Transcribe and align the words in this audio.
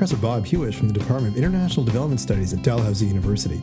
Professor 0.00 0.16
Bob 0.16 0.46
Huish 0.46 0.76
from 0.76 0.88
the 0.88 0.98
Department 0.98 1.34
of 1.34 1.36
International 1.36 1.84
Development 1.84 2.18
Studies 2.18 2.54
at 2.54 2.62
Dalhousie 2.62 3.04
University. 3.04 3.62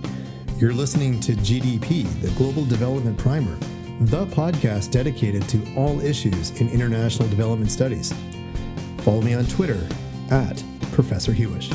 You're 0.60 0.72
listening 0.72 1.20
to 1.22 1.32
GDP, 1.34 2.06
the 2.22 2.30
Global 2.38 2.64
Development 2.64 3.18
Primer, 3.18 3.58
the 4.02 4.28
podcast 4.28 4.92
dedicated 4.92 5.50
to 5.50 5.74
all 5.74 6.00
issues 6.00 6.52
in 6.62 6.70
international 6.70 7.28
development 7.30 7.72
studies. 7.72 8.14
Follow 9.00 9.24
me 9.24 9.34
on 9.34 9.48
Twitter 9.48 9.84
at 10.30 10.64
Professor 10.92 11.32
Huish. 11.32 11.74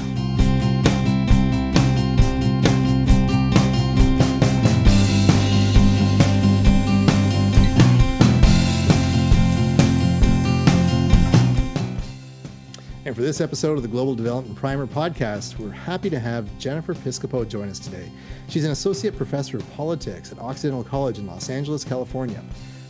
For 13.23 13.27
this 13.27 13.41
episode 13.41 13.77
of 13.77 13.83
the 13.83 13.89
Global 13.89 14.17
Development 14.17 14.57
Primer 14.57 14.85
podcast, 14.85 15.57
we're 15.57 15.71
happy 15.71 16.11
to 16.11 16.19
have 16.19 16.59
Jennifer 16.59 16.93
Piscopo 16.93 17.49
join 17.49 17.69
us 17.69 17.79
today. 17.79 18.11
She's 18.49 18.65
an 18.65 18.73
associate 18.73 19.17
professor 19.17 19.59
of 19.59 19.75
politics 19.75 20.33
at 20.33 20.41
Occidental 20.41 20.83
College 20.83 21.21
in 21.21 21.29
Los 21.29 21.49
Angeles, 21.49 21.85
California. 21.85 22.43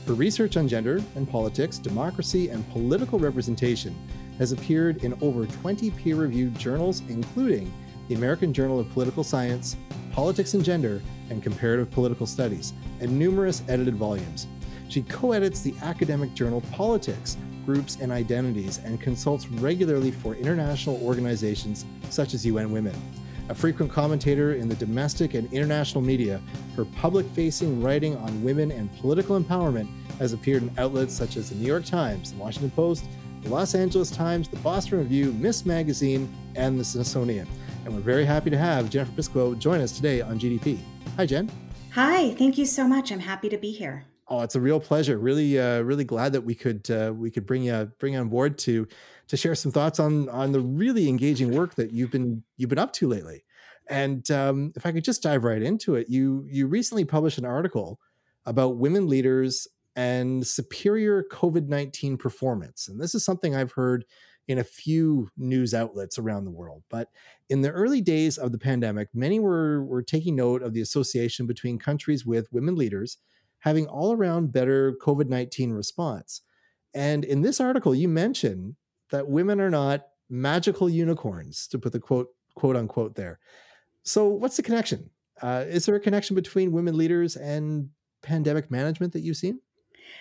Her 0.06 0.14
research 0.14 0.56
on 0.56 0.68
gender 0.68 1.02
and 1.16 1.28
politics, 1.28 1.77
democracy, 1.77 2.48
and 2.48 2.66
political 2.70 3.18
representation 3.18 3.95
has 4.38 4.52
appeared 4.52 5.05
in 5.05 5.18
over 5.20 5.45
20 5.45 5.91
peer 5.91 6.16
reviewed 6.16 6.58
journals, 6.58 7.02
including 7.10 7.70
the 8.08 8.14
American 8.14 8.55
Journal 8.55 8.80
of 8.80 8.91
Political 8.92 9.24
Science, 9.24 9.77
Politics 10.12 10.55
and 10.55 10.64
Gender, 10.64 11.02
and 11.28 11.42
Comparative 11.42 11.91
Political 11.91 12.24
Studies, 12.24 12.72
and 13.00 13.19
numerous 13.19 13.62
edited 13.69 13.96
volumes. 13.96 14.46
She 14.88 15.02
co 15.02 15.33
edits 15.33 15.60
the 15.60 15.74
academic 15.83 16.33
journal 16.33 16.62
Politics, 16.72 17.36
Groups, 17.64 17.98
and 18.00 18.12
Identities 18.12 18.78
and 18.78 19.00
consults 19.00 19.48
regularly 19.48 20.10
for 20.10 20.34
international 20.34 21.00
organizations 21.02 21.84
such 22.10 22.34
as 22.34 22.44
UN 22.46 22.72
Women. 22.72 22.94
A 23.48 23.55
frequent 23.55 23.91
commentator 23.91 24.55
in 24.55 24.68
the 24.68 24.74
domestic 24.77 25.34
and 25.34 25.52
international 25.52 26.02
media, 26.02 26.40
her 26.77 26.84
public 26.84 27.27
facing 27.30 27.83
writing 27.83 28.16
on 28.16 28.42
women 28.42 28.70
and 28.70 28.94
political 28.98 29.38
empowerment 29.38 29.88
has 30.18 30.33
appeared 30.33 30.62
in 30.62 30.72
outlets 30.78 31.14
such 31.14 31.36
as 31.36 31.50
the 31.50 31.56
New 31.56 31.66
York 31.66 31.84
Times, 31.84 32.33
the 32.33 32.38
Washington 32.38 32.70
Post, 32.70 33.05
the 33.42 33.48
Los 33.48 33.74
Angeles 33.74 34.10
Times, 34.10 34.48
the 34.48 34.56
Boston 34.58 34.98
Review, 34.98 35.33
Ms. 35.33 35.66
Magazine, 35.66 36.33
and 36.55 36.78
the 36.78 36.84
Smithsonian. 36.84 37.48
And 37.84 37.94
we're 37.94 38.00
very 38.00 38.24
happy 38.24 38.50
to 38.50 38.58
have 38.58 38.88
Jennifer 38.88 39.12
Piscopo 39.12 39.58
join 39.58 39.80
us 39.80 39.92
today 39.92 40.20
on 40.20 40.38
GDP. 40.38 40.78
Hi, 41.16 41.27
Jen. 41.27 41.50
Hi, 41.92 42.34
thank 42.34 42.56
you 42.56 42.64
so 42.64 42.86
much. 42.86 43.10
I'm 43.10 43.20
happy 43.20 43.48
to 43.48 43.58
be 43.58 43.72
here. 43.72 44.05
Oh, 44.33 44.41
it's 44.41 44.55
a 44.55 44.61
real 44.61 44.80
pleasure. 44.80 45.19
Really, 45.19 45.61
uh, 45.61 45.83
really 45.83 46.05
glad 46.05 46.33
that 46.33 46.41
we 46.41 46.55
could 46.55 46.91
uh, 46.91 47.12
we 47.14 47.30
could 47.30 47.44
bring 47.44 47.64
you 47.64 47.92
bring 47.98 48.14
you 48.14 48.19
on 48.19 48.30
board 48.30 48.56
to 48.61 48.89
to 49.28 49.36
share 49.36 49.55
some 49.55 49.70
thoughts 49.70 50.00
on 50.00 50.30
on 50.30 50.52
the 50.52 50.61
really 50.61 51.06
engaging 51.06 51.55
work 51.55 51.74
that 51.74 51.92
you've 51.92 52.11
been 52.11 52.42
you've 52.56 52.70
been 52.70 52.78
up 52.78 52.94
to 52.94 53.08
lately. 53.08 53.44
And 53.91 54.28
um, 54.30 54.72
if 54.74 54.86
I 54.86 54.92
could 54.92 55.05
just 55.05 55.22
dive 55.22 55.44
right 55.44 55.61
into 55.61 55.97
it, 55.97 56.08
you 56.08 56.47
you 56.48 56.66
recently 56.66 57.05
published 57.05 57.36
an 57.36 57.44
article 57.44 58.00
about 58.47 58.78
women 58.78 59.06
leaders 59.06 59.69
and 59.97 60.46
superior 60.46 61.27
COVID 61.30 61.69
nineteen 61.69 62.17
performance, 62.17 62.89
and 62.89 62.98
this 62.98 63.14
is 63.14 63.22
something 63.27 63.55
I've 63.55 63.72
heard 63.72 64.06
in 64.48 64.56
a 64.56 64.64
few 64.64 65.28
news 65.36 65.74
outlets 65.74 66.19
around 66.19 66.46
the 66.46 66.50
world. 66.50 66.84
But 66.89 67.08
in 67.50 67.61
the 67.61 67.70
early 67.70 68.00
days 68.00 68.39
of 68.39 68.50
the 68.50 68.58
pandemic, 68.58 69.11
many 69.12 69.41
were 69.41 69.84
were 69.84 70.02
taking 70.02 70.36
note 70.36 70.62
of 70.62 70.72
the 70.72 70.80
association 70.80 71.46
between 71.46 71.78
countries 71.78 72.24
with 72.24 72.50
women 72.50 72.77
leaders 72.77 73.19
having 73.62 73.86
all 73.86 74.12
around 74.12 74.52
better 74.52 74.94
COVID 75.00 75.28
19 75.28 75.72
response. 75.72 76.42
And 76.94 77.24
in 77.24 77.42
this 77.42 77.60
article, 77.60 77.94
you 77.94 78.08
mention 78.08 78.77
that 79.10 79.28
women 79.28 79.60
are 79.60 79.70
not 79.70 80.08
magical 80.28 80.91
unicorns, 80.91 81.68
to 81.68 81.78
put 81.78 81.92
the 81.92 82.01
quote, 82.01 82.28
quote 82.55 82.77
unquote 82.77 83.14
there. 83.14 83.39
So, 84.02 84.27
what's 84.28 84.56
the 84.56 84.62
connection? 84.62 85.11
Uh, 85.40 85.64
is 85.68 85.86
there 85.86 85.95
a 85.95 86.01
connection 86.01 86.34
between 86.34 86.72
women 86.72 86.96
leaders 86.96 87.36
and 87.36 87.89
pandemic 88.22 88.70
management 88.70 89.12
that 89.12 89.20
you've 89.20 89.36
seen? 89.36 89.61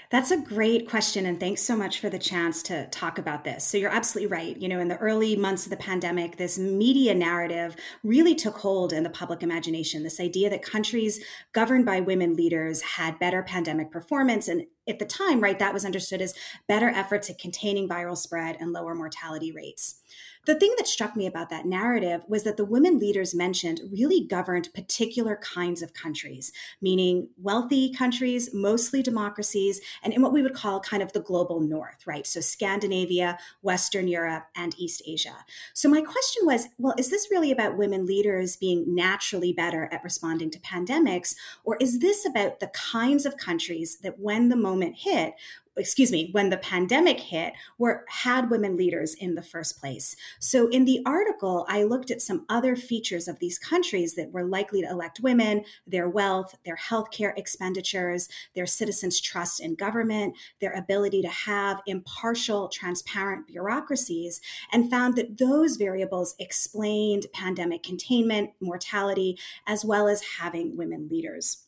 That's 0.10 0.32
a 0.32 0.38
great 0.38 0.90
question. 0.90 1.26
And 1.26 1.40
thanks 1.40 1.62
so 1.62 1.76
much 1.76 2.00
for 2.00 2.10
the 2.10 2.20
chance 2.20 2.62
to 2.64 2.88
talk 2.88 3.18
about 3.18 3.44
this. 3.44 3.66
So, 3.66 3.78
you're 3.78 3.90
absolutely 3.92 4.28
right. 4.28 4.58
You 4.58 4.68
know, 4.68 4.80
in 4.80 4.90
the 4.90 4.98
early 4.98 5.36
months 5.36 5.66
of 5.66 5.70
the 5.70 5.78
pandemic, 5.78 6.38
this 6.38 6.60
media 6.60 7.16
narrative 7.16 7.76
really 8.04 8.36
took 8.36 8.58
hold 8.58 8.92
in 8.92 9.04
the 9.04 9.10
public 9.10 9.42
imagination. 9.42 10.04
This 10.04 10.20
idea 10.20 10.50
that 10.50 10.64
countries 10.64 11.24
governed 11.54 11.86
by 11.86 12.00
women 12.02 12.36
leaders 12.36 12.82
had 12.82 13.20
better 13.20 13.42
pandemic 13.42 13.92
performance. 13.92 14.48
And 14.48 14.66
at 14.88 15.00
the 15.00 15.06
time, 15.06 15.40
right, 15.40 15.60
that 15.60 15.74
was 15.74 15.86
understood 15.86 16.22
as 16.22 16.34
better 16.68 16.90
efforts 16.90 17.30
at 17.30 17.38
containing 17.38 17.88
viral 17.88 18.18
spread 18.18 18.58
and 18.60 18.74
lower 18.74 18.96
mortality 18.96 19.52
rates. 19.52 20.02
The 20.46 20.56
thing 20.56 20.74
that 20.78 20.88
struck 20.88 21.16
me 21.16 21.28
about 21.28 21.52
that 21.52 21.68
narrative 21.68 22.24
was 22.28 22.44
that 22.44 22.58
the 22.58 22.66
women 22.66 22.98
leaders 22.98 23.36
mentioned 23.36 23.82
really 23.92 24.26
governed 24.26 24.74
particular 24.74 25.36
kinds 25.36 25.84
of 25.84 25.94
countries, 25.94 26.52
meaning 26.82 27.30
wealthy 27.38 27.94
countries, 27.94 28.52
mostly 28.52 29.04
democracies, 29.04 29.82
and 30.02 30.14
in 30.14 30.22
what 30.22 30.34
we 30.34 30.42
would 30.42 30.56
call 30.56 30.80
kind 30.80 31.04
of 31.04 31.14
the 31.14 31.20
global 31.20 31.60
north, 31.60 32.08
right? 32.08 32.26
So 32.26 32.42
Scandinavia, 32.42 33.38
Western 33.62 34.08
Europe, 34.08 34.48
and 34.56 34.74
East 34.80 35.04
Asia. 35.06 35.46
So 35.74 35.88
my 35.88 36.02
question 36.02 36.46
was 36.46 36.70
well, 36.80 36.96
is 36.98 37.12
this 37.12 37.28
really 37.30 37.52
about 37.52 37.78
women 37.78 38.08
leaders 38.08 38.56
being 38.56 38.96
naturally 38.96 39.54
better 39.54 39.90
at 39.92 40.04
responding 40.04 40.50
to 40.52 40.60
pandemics, 40.60 41.36
or 41.64 41.78
is 41.80 42.00
this 42.00 42.26
about 42.26 42.60
the 42.60 42.68
kinds 42.68 43.28
of 43.28 43.38
countries 43.38 43.98
that 44.00 44.20
when 44.20 44.50
the 44.50 44.56
moment 44.56 44.96
hit, 44.98 45.36
excuse 45.78 46.12
me, 46.12 46.30
when 46.34 46.50
the 46.50 46.58
pandemic 46.58 47.20
hit, 47.20 47.54
were 47.78 48.04
had 48.10 48.50
women 48.50 48.76
leaders 48.76 49.14
in 49.14 49.36
the 49.36 49.42
first 49.42 49.80
place. 49.80 50.16
So 50.40 50.68
in 50.68 50.86
the 50.86 51.02
article, 51.06 51.66
I 51.70 51.84
looked 51.84 52.12
at 52.12 52.22
some 52.22 52.46
other 52.50 52.76
features 52.76 53.28
of 53.28 53.40
these 53.40 53.58
countries 53.58 54.16
that 54.16 54.32
were 54.32 54.44
likely 54.44 54.82
to 54.82 54.90
elect 54.90 55.22
women, 55.22 55.64
their 55.88 56.10
wealth, 56.10 56.56
their 56.66 56.78
healthcare 56.78 57.38
expenditures, 57.38 58.28
their 58.54 58.66
citizens' 58.66 59.22
trust 59.22 59.60
in 59.60 59.76
government, 59.76 60.36
their 60.60 60.74
ability 60.74 61.22
to 61.22 61.30
have 61.30 61.82
impartial, 61.86 62.68
transparent 62.68 63.48
bureaucracies, 63.48 64.42
and 64.72 64.90
found 64.90 65.16
that 65.16 65.38
those 65.38 65.78
variables 65.78 66.36
explained 66.40 67.28
pandemic 67.34 67.84
containment, 67.84 68.52
mortality, 68.60 69.38
as 69.68 69.86
well 69.86 70.08
as 70.08 70.22
having 70.40 70.76
women 70.76 71.08
leaders. 71.10 71.66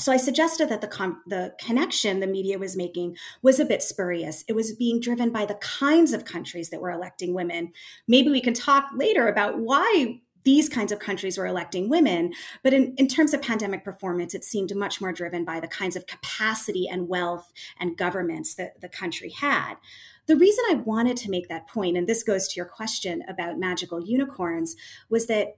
So 0.00 0.10
I 0.10 0.16
suggested 0.16 0.68
that 0.70 0.80
the 0.80 0.88
com- 0.88 1.22
the 1.26 1.54
connection 1.60 2.18
the 2.20 2.26
media 2.26 2.58
was 2.58 2.76
making 2.76 3.16
was 3.42 3.60
a 3.60 3.64
bit 3.64 3.82
spurious. 3.82 4.44
It 4.48 4.54
was 4.54 4.74
being 4.74 5.00
driven 5.00 5.30
by 5.30 5.46
the 5.46 5.54
kinds 5.54 6.12
of 6.12 6.24
countries 6.24 6.70
that 6.70 6.80
were 6.80 6.90
electing 6.90 7.32
women. 7.32 7.72
Maybe 8.08 8.30
we 8.30 8.40
can 8.40 8.54
talk 8.54 8.90
later 8.96 9.28
about 9.28 9.58
why 9.58 10.20
these 10.42 10.68
kinds 10.68 10.92
of 10.92 10.98
countries 10.98 11.38
were 11.38 11.46
electing 11.46 11.88
women. 11.88 12.32
But 12.62 12.74
in, 12.74 12.94
in 12.96 13.08
terms 13.08 13.34
of 13.34 13.40
pandemic 13.40 13.82
performance, 13.82 14.34
it 14.34 14.44
seemed 14.44 14.74
much 14.76 15.00
more 15.00 15.12
driven 15.12 15.44
by 15.44 15.58
the 15.58 15.68
kinds 15.68 15.96
of 15.96 16.06
capacity 16.06 16.86
and 16.86 17.08
wealth 17.08 17.50
and 17.80 17.96
governments 17.96 18.54
that 18.56 18.80
the 18.80 18.88
country 18.88 19.30
had. 19.30 19.74
The 20.26 20.36
reason 20.36 20.64
I 20.70 20.74
wanted 20.74 21.16
to 21.18 21.30
make 21.30 21.48
that 21.48 21.68
point, 21.68 21.96
and 21.96 22.06
this 22.06 22.22
goes 22.22 22.48
to 22.48 22.56
your 22.56 22.66
question 22.66 23.22
about 23.28 23.58
magical 23.58 24.04
unicorns, 24.04 24.76
was 25.08 25.26
that 25.26 25.56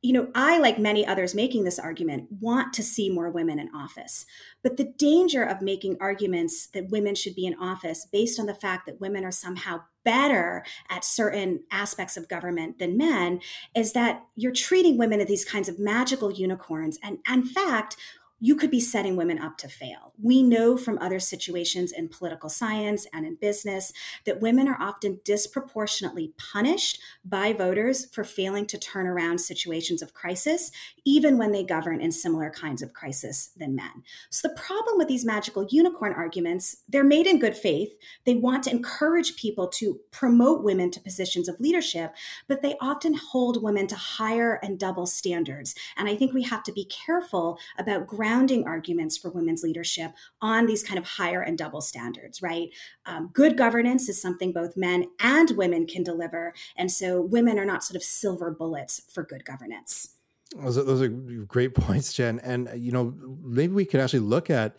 you 0.00 0.12
know, 0.12 0.28
I, 0.34 0.58
like 0.58 0.78
many 0.78 1.04
others 1.04 1.34
making 1.34 1.64
this 1.64 1.78
argument, 1.78 2.28
want 2.40 2.72
to 2.74 2.84
see 2.84 3.10
more 3.10 3.30
women 3.30 3.58
in 3.58 3.74
office. 3.74 4.26
But 4.62 4.76
the 4.76 4.92
danger 4.96 5.42
of 5.42 5.60
making 5.60 5.96
arguments 6.00 6.68
that 6.68 6.90
women 6.90 7.16
should 7.16 7.34
be 7.34 7.46
in 7.46 7.58
office 7.58 8.06
based 8.10 8.38
on 8.38 8.46
the 8.46 8.54
fact 8.54 8.86
that 8.86 9.00
women 9.00 9.24
are 9.24 9.32
somehow 9.32 9.80
better 10.04 10.64
at 10.88 11.04
certain 11.04 11.64
aspects 11.72 12.16
of 12.16 12.28
government 12.28 12.78
than 12.78 12.96
men 12.96 13.40
is 13.74 13.92
that 13.92 14.24
you're 14.36 14.52
treating 14.52 14.96
women 14.96 15.20
as 15.20 15.26
these 15.26 15.44
kinds 15.44 15.68
of 15.68 15.78
magical 15.78 16.30
unicorns. 16.30 16.98
And 17.02 17.18
in 17.28 17.44
fact, 17.44 17.96
you 18.40 18.54
could 18.54 18.70
be 18.70 18.80
setting 18.80 19.16
women 19.16 19.38
up 19.38 19.56
to 19.58 19.68
fail. 19.68 20.12
We 20.20 20.42
know 20.42 20.76
from 20.76 20.98
other 20.98 21.18
situations 21.18 21.92
in 21.92 22.08
political 22.08 22.48
science 22.48 23.06
and 23.12 23.26
in 23.26 23.34
business 23.36 23.92
that 24.24 24.40
women 24.40 24.68
are 24.68 24.80
often 24.80 25.20
disproportionately 25.24 26.32
punished 26.36 27.00
by 27.24 27.52
voters 27.52 28.06
for 28.12 28.24
failing 28.24 28.66
to 28.66 28.78
turn 28.78 29.06
around 29.06 29.40
situations 29.40 30.02
of 30.02 30.14
crisis, 30.14 30.70
even 31.08 31.38
when 31.38 31.52
they 31.52 31.64
govern 31.64 32.02
in 32.02 32.12
similar 32.12 32.50
kinds 32.50 32.82
of 32.82 32.92
crisis 32.92 33.48
than 33.56 33.74
men. 33.74 34.02
So 34.28 34.46
the 34.46 34.54
problem 34.54 34.98
with 34.98 35.08
these 35.08 35.24
magical 35.24 35.66
unicorn 35.70 36.12
arguments, 36.12 36.82
they're 36.86 37.02
made 37.02 37.26
in 37.26 37.38
good 37.38 37.56
faith. 37.56 37.88
They 38.26 38.34
want 38.34 38.64
to 38.64 38.70
encourage 38.70 39.34
people 39.36 39.68
to 39.68 40.00
promote 40.10 40.62
women 40.62 40.90
to 40.90 41.00
positions 41.00 41.48
of 41.48 41.58
leadership, 41.60 42.14
but 42.46 42.60
they 42.60 42.74
often 42.78 43.14
hold 43.14 43.62
women 43.62 43.86
to 43.86 43.96
higher 43.96 44.60
and 44.62 44.78
double 44.78 45.06
standards. 45.06 45.74
And 45.96 46.10
I 46.10 46.14
think 46.14 46.34
we 46.34 46.42
have 46.42 46.62
to 46.64 46.72
be 46.72 46.84
careful 46.84 47.58
about 47.78 48.06
grounding 48.06 48.66
arguments 48.66 49.16
for 49.16 49.30
women's 49.30 49.62
leadership 49.62 50.12
on 50.42 50.66
these 50.66 50.82
kind 50.82 50.98
of 50.98 51.06
higher 51.06 51.40
and 51.40 51.56
double 51.56 51.80
standards, 51.80 52.42
right? 52.42 52.68
Um, 53.06 53.30
good 53.32 53.56
governance 53.56 54.10
is 54.10 54.20
something 54.20 54.52
both 54.52 54.76
men 54.76 55.06
and 55.20 55.52
women 55.52 55.86
can 55.86 56.02
deliver. 56.02 56.52
And 56.76 56.92
so 56.92 57.22
women 57.22 57.58
are 57.58 57.64
not 57.64 57.82
sort 57.82 57.96
of 57.96 58.02
silver 58.02 58.50
bullets 58.50 59.00
for 59.08 59.22
good 59.22 59.46
governance. 59.46 60.17
Those 60.56 60.78
are, 60.78 60.84
those 60.84 61.02
are 61.02 61.08
great 61.08 61.74
points, 61.74 62.12
Jen. 62.12 62.40
And, 62.40 62.70
you 62.76 62.92
know, 62.92 63.14
maybe 63.42 63.72
we 63.72 63.84
could 63.84 64.00
actually 64.00 64.20
look 64.20 64.50
at 64.50 64.78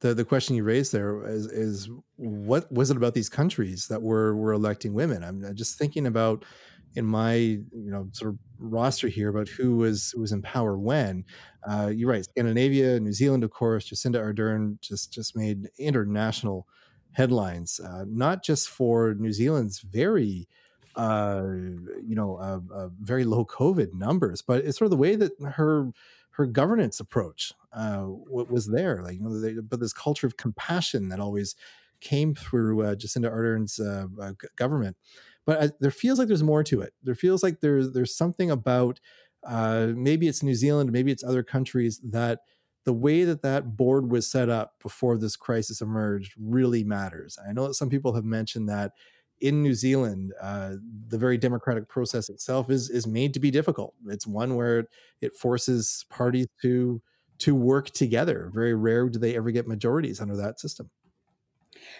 the, 0.00 0.14
the 0.14 0.24
question 0.24 0.56
you 0.56 0.64
raised 0.64 0.92
there 0.92 1.26
is, 1.26 1.46
is 1.46 1.88
what 2.16 2.70
was 2.70 2.90
it 2.90 2.96
about 2.98 3.14
these 3.14 3.30
countries 3.30 3.86
that 3.88 4.02
were, 4.02 4.36
were 4.36 4.52
electing 4.52 4.92
women? 4.92 5.24
I'm 5.24 5.54
just 5.54 5.78
thinking 5.78 6.06
about 6.06 6.44
in 6.96 7.04
my 7.04 7.34
you 7.34 7.90
know 7.90 8.08
sort 8.12 8.32
of 8.32 8.38
roster 8.58 9.06
here 9.06 9.28
about 9.28 9.48
who 9.48 9.76
was 9.76 10.14
was 10.18 10.32
in 10.32 10.42
power 10.42 10.76
when. 10.76 11.24
Uh, 11.68 11.92
you're 11.94 12.10
right, 12.10 12.24
Scandinavia, 12.24 12.98
New 12.98 13.12
Zealand, 13.12 13.44
of 13.44 13.50
course. 13.50 13.88
Jacinda 13.88 14.16
Ardern 14.16 14.80
just 14.80 15.12
just 15.12 15.36
made 15.36 15.68
international 15.78 16.66
headlines, 17.12 17.80
uh, 17.80 18.04
not 18.08 18.42
just 18.42 18.68
for 18.68 19.14
New 19.14 19.32
Zealand's 19.32 19.80
very 19.80 20.48
uh, 20.96 21.44
you 21.46 22.14
know 22.14 22.36
uh, 22.36 22.60
uh, 22.74 22.88
very 23.00 23.24
low 23.24 23.44
COVID 23.44 23.94
numbers, 23.94 24.42
but 24.42 24.64
it's 24.64 24.78
sort 24.78 24.86
of 24.86 24.90
the 24.90 24.96
way 24.96 25.16
that 25.16 25.32
her 25.42 25.90
her 26.30 26.46
governance 26.46 27.00
approach 27.00 27.52
uh, 27.72 28.04
was 28.08 28.66
there. 28.66 29.02
Like 29.02 29.14
you 29.14 29.22
know, 29.22 29.40
they, 29.40 29.54
but 29.54 29.80
this 29.80 29.92
culture 29.92 30.26
of 30.26 30.36
compassion 30.36 31.08
that 31.08 31.20
always 31.20 31.54
came 32.00 32.34
through 32.34 32.82
uh, 32.82 32.94
Jacinda 32.94 33.30
Ardern's 33.30 33.80
uh, 33.80 34.06
government. 34.56 34.96
But 35.46 35.58
uh, 35.58 35.68
there 35.80 35.90
feels 35.90 36.18
like 36.18 36.28
there's 36.28 36.42
more 36.42 36.64
to 36.64 36.80
it. 36.80 36.92
There 37.02 37.14
feels 37.14 37.42
like 37.42 37.60
there's 37.60 37.92
there's 37.92 38.16
something 38.16 38.50
about 38.50 39.00
uh, 39.46 39.88
maybe 39.94 40.28
it's 40.28 40.42
New 40.42 40.54
Zealand, 40.54 40.92
maybe 40.92 41.12
it's 41.12 41.24
other 41.24 41.42
countries 41.42 42.00
that 42.02 42.40
the 42.84 42.92
way 42.92 43.24
that 43.24 43.42
that 43.42 43.76
board 43.76 44.10
was 44.10 44.30
set 44.30 44.48
up 44.48 44.74
before 44.82 45.18
this 45.18 45.36
crisis 45.36 45.80
emerged 45.80 46.34
really 46.38 46.84
matters. 46.84 47.38
I 47.48 47.52
know 47.52 47.66
that 47.68 47.74
some 47.74 47.90
people 47.90 48.14
have 48.14 48.24
mentioned 48.24 48.68
that 48.68 48.92
in 49.40 49.62
New 49.62 49.74
Zealand, 49.74 50.32
uh, 50.40 50.74
the 51.08 51.18
very 51.18 51.36
democratic 51.38 51.88
process 51.88 52.28
itself 52.28 52.70
is 52.70 52.90
is 52.90 53.06
made 53.06 53.34
to 53.34 53.40
be 53.40 53.50
difficult. 53.50 53.94
It's 54.08 54.26
one 54.26 54.56
where 54.56 54.86
it 55.20 55.36
forces 55.36 56.04
parties 56.10 56.46
to 56.62 57.02
to 57.38 57.54
work 57.54 57.90
together. 57.90 58.50
Very 58.54 58.74
rare 58.74 59.08
do 59.08 59.18
they 59.18 59.36
ever 59.36 59.50
get 59.50 59.68
majorities 59.68 60.20
under 60.20 60.36
that 60.36 60.58
system. 60.58 60.90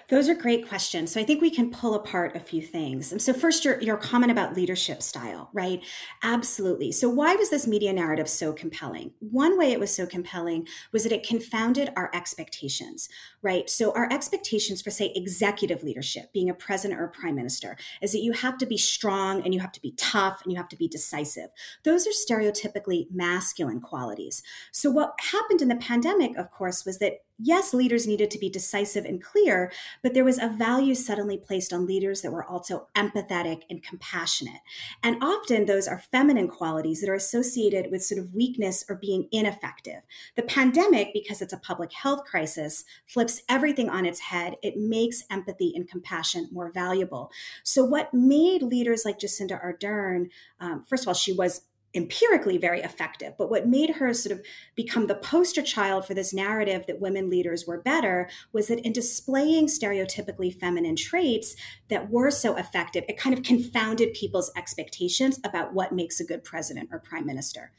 Those 0.09 0.29
are 0.29 0.35
great 0.35 0.69
questions. 0.69 1.13
So 1.13 1.21
I 1.21 1.25
think 1.25 1.41
we 1.41 1.51
can 1.51 1.71
pull 1.71 1.95
apart 1.95 2.37
a 2.37 2.41
few 2.41 2.63
things. 2.63 3.13
And 3.13 3.21
so 3.21 3.33
first 3.33 3.65
your, 3.65 3.81
your 3.81 3.97
comment 3.97 4.31
about 4.31 4.55
leadership 4.55 5.03
style, 5.03 5.51
right? 5.53 5.83
Absolutely. 6.23 6.93
So 6.93 7.09
why 7.09 7.35
was 7.35 7.51
this 7.51 7.67
media 7.67 7.93
narrative 7.93 8.29
so 8.29 8.53
compelling? 8.53 9.13
One 9.19 9.59
way 9.59 9.73
it 9.73 9.81
was 9.81 9.95
so 9.95 10.07
compelling 10.07 10.67
was 10.93 11.03
that 11.03 11.13
it 11.13 11.27
confounded 11.27 11.91
our 11.97 12.11
expectations, 12.15 13.09
right? 13.43 13.69
So 13.69 13.93
our 13.93 14.11
expectations 14.13 14.81
for 14.81 14.91
say 14.91 15.13
executive 15.15 15.83
leadership, 15.83 16.33
being 16.33 16.51
a 16.51 16.55
president 16.55 17.01
or 17.01 17.05
a 17.05 17.11
prime 17.11 17.35
minister, 17.35 17.77
is 18.01 18.13
that 18.13 18.23
you 18.23 18.33
have 18.33 18.59
to 18.59 18.67
be 18.67 18.79
strong 18.79 19.43
and 19.43 19.53
you 19.53 19.61
have 19.61 19.73
to 19.73 19.83
be 19.83 19.93
tough 19.97 20.41
and 20.43 20.53
you 20.53 20.59
have 20.59 20.69
to 20.69 20.77
be 20.77 20.89
decisive. 20.89 21.51
Those 21.85 22.07
are 22.07 22.11
stereotypically 22.11 23.07
masculine 23.11 23.81
qualities. 23.81 24.43
So 24.73 24.91
what 24.91 25.19
happened 25.33 25.63
in 25.63 25.69
the 25.69 25.77
pandemic, 25.77 26.37
of 26.37 26.51
course, 26.51 26.85
was 26.85 26.99
that 26.99 27.26
yes, 27.39 27.75
leaders 27.75 28.07
needed 28.07 28.31
to 28.31 28.39
be 28.39 28.49
decisive 28.49 29.05
and 29.05 29.23
clear, 29.23 29.73
but 30.03 30.15
there 30.15 30.25
was 30.25 30.39
a 30.39 30.49
value 30.49 30.95
suddenly 30.95 31.37
placed 31.37 31.73
on 31.73 31.87
leaders 31.87 32.23
that 32.23 32.33
were 32.33 32.45
also 32.45 32.89
empathetic 32.95 33.63
and 33.69 33.83
compassionate. 33.83 34.61
And 35.03 35.23
often 35.23 35.67
those 35.67 35.87
are 35.87 36.03
feminine 36.11 36.49
qualities 36.49 37.01
that 37.01 37.11
are 37.11 37.15
associated 37.15 37.91
with 37.91 38.05
sort 38.05 38.21
of 38.21 38.35
weakness 38.35 38.85
or 38.89 38.97
being 38.97 39.29
ineffective. 39.33 40.03
The 40.35 40.43
pandemic, 40.43 41.13
because 41.13 41.43
it's 41.43 41.53
a 41.53 41.59
public 41.59 41.93
health 41.93 42.25
crisis, 42.25 42.85
flips 43.07 43.43
everything 43.49 43.89
on 43.89 44.07
its 44.07 44.21
head. 44.21 44.55
It 44.63 44.77
makes 44.77 45.25
empathy 45.31 45.73
and 45.75 45.89
compassion 45.89 46.49
more 46.53 46.71
valuable. 46.71 47.31
So, 47.63 47.85
what 47.85 48.13
made 48.15 48.63
leaders 48.63 49.05
like 49.05 49.19
Jacinda 49.19 49.63
Ardern, 49.63 50.31
um, 50.61 50.85
first 50.89 51.05
of 51.05 51.09
all, 51.09 51.15
she 51.15 51.33
was 51.33 51.63
empirically 51.97 52.59
very 52.59 52.81
effective. 52.81 53.35
But 53.39 53.51
what 53.51 53.67
made 53.67 53.91
her 53.97 54.13
sort 54.13 54.39
of 54.39 54.45
become 54.75 55.07
the 55.07 55.15
poster 55.15 55.63
child 55.63 56.07
for 56.07 56.15
this 56.15 56.35
narrative 56.35 56.87
that 56.87 57.01
women 57.01 57.31
leaders 57.31 57.67
were 57.67 57.81
better 57.81 58.29
was 58.53 58.69
that 58.69 58.81
in 58.81 58.93
displaying 58.93 59.67
stereotypically 59.67 60.55
feminine 60.55 60.97
traits 60.97 61.57
that 61.89 62.11
were 62.11 62.31
so 62.31 62.57
effective, 62.57 63.05
it 63.09 63.19
kind 63.19 63.37
of 63.37 63.45
confounded 63.45 64.15
people's 64.15 64.53
expectations 64.57 65.41
about 65.45 65.73
what 65.73 65.93
makes 65.93 66.21
a 66.21 66.25
good 66.25 66.45
president 66.45 66.89
or 66.93 66.99
prime 66.99 67.27
minister. 67.27 67.73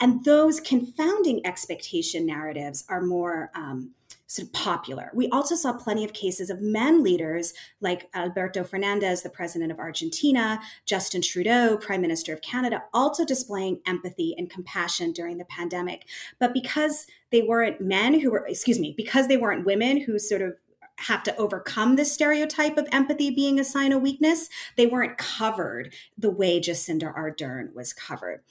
And 0.00 0.24
those 0.24 0.60
confounding 0.60 1.44
expectation 1.46 2.26
narratives 2.26 2.84
are 2.88 3.02
more. 3.02 3.50
Um, 3.54 3.90
sort 4.26 4.48
of 4.48 4.52
popular. 4.52 5.10
We 5.14 5.28
also 5.28 5.54
saw 5.54 5.72
plenty 5.74 6.04
of 6.04 6.12
cases 6.12 6.50
of 6.50 6.60
men 6.60 7.02
leaders 7.02 7.52
like 7.80 8.08
Alberto 8.14 8.64
Fernandez, 8.64 9.22
the 9.22 9.30
president 9.30 9.70
of 9.70 9.78
Argentina, 9.78 10.60
Justin 10.86 11.22
Trudeau, 11.22 11.76
prime 11.76 12.00
minister 12.00 12.32
of 12.32 12.40
Canada, 12.40 12.82
also 12.92 13.24
displaying 13.24 13.80
empathy 13.86 14.34
and 14.36 14.50
compassion 14.50 15.12
during 15.12 15.38
the 15.38 15.44
pandemic. 15.44 16.08
But 16.40 16.52
because 16.52 17.06
they 17.30 17.42
weren't 17.42 17.80
men 17.80 18.18
who 18.18 18.30
were, 18.30 18.46
excuse 18.46 18.78
me, 18.78 18.94
because 18.96 19.28
they 19.28 19.36
weren't 19.36 19.66
women 19.66 20.00
who 20.00 20.18
sort 20.18 20.42
of 20.42 20.58
have 20.98 21.22
to 21.24 21.36
overcome 21.36 21.96
this 21.96 22.12
stereotype 22.12 22.76
of 22.78 22.88
empathy 22.92 23.30
being 23.30 23.58
a 23.58 23.64
sign 23.64 23.92
of 23.92 24.02
weakness, 24.02 24.48
they 24.76 24.86
weren't 24.86 25.18
covered 25.18 25.94
the 26.16 26.30
way 26.30 26.60
Jacinda 26.60 27.14
Ardern 27.14 27.74
was 27.74 27.92
covered. 27.92 28.42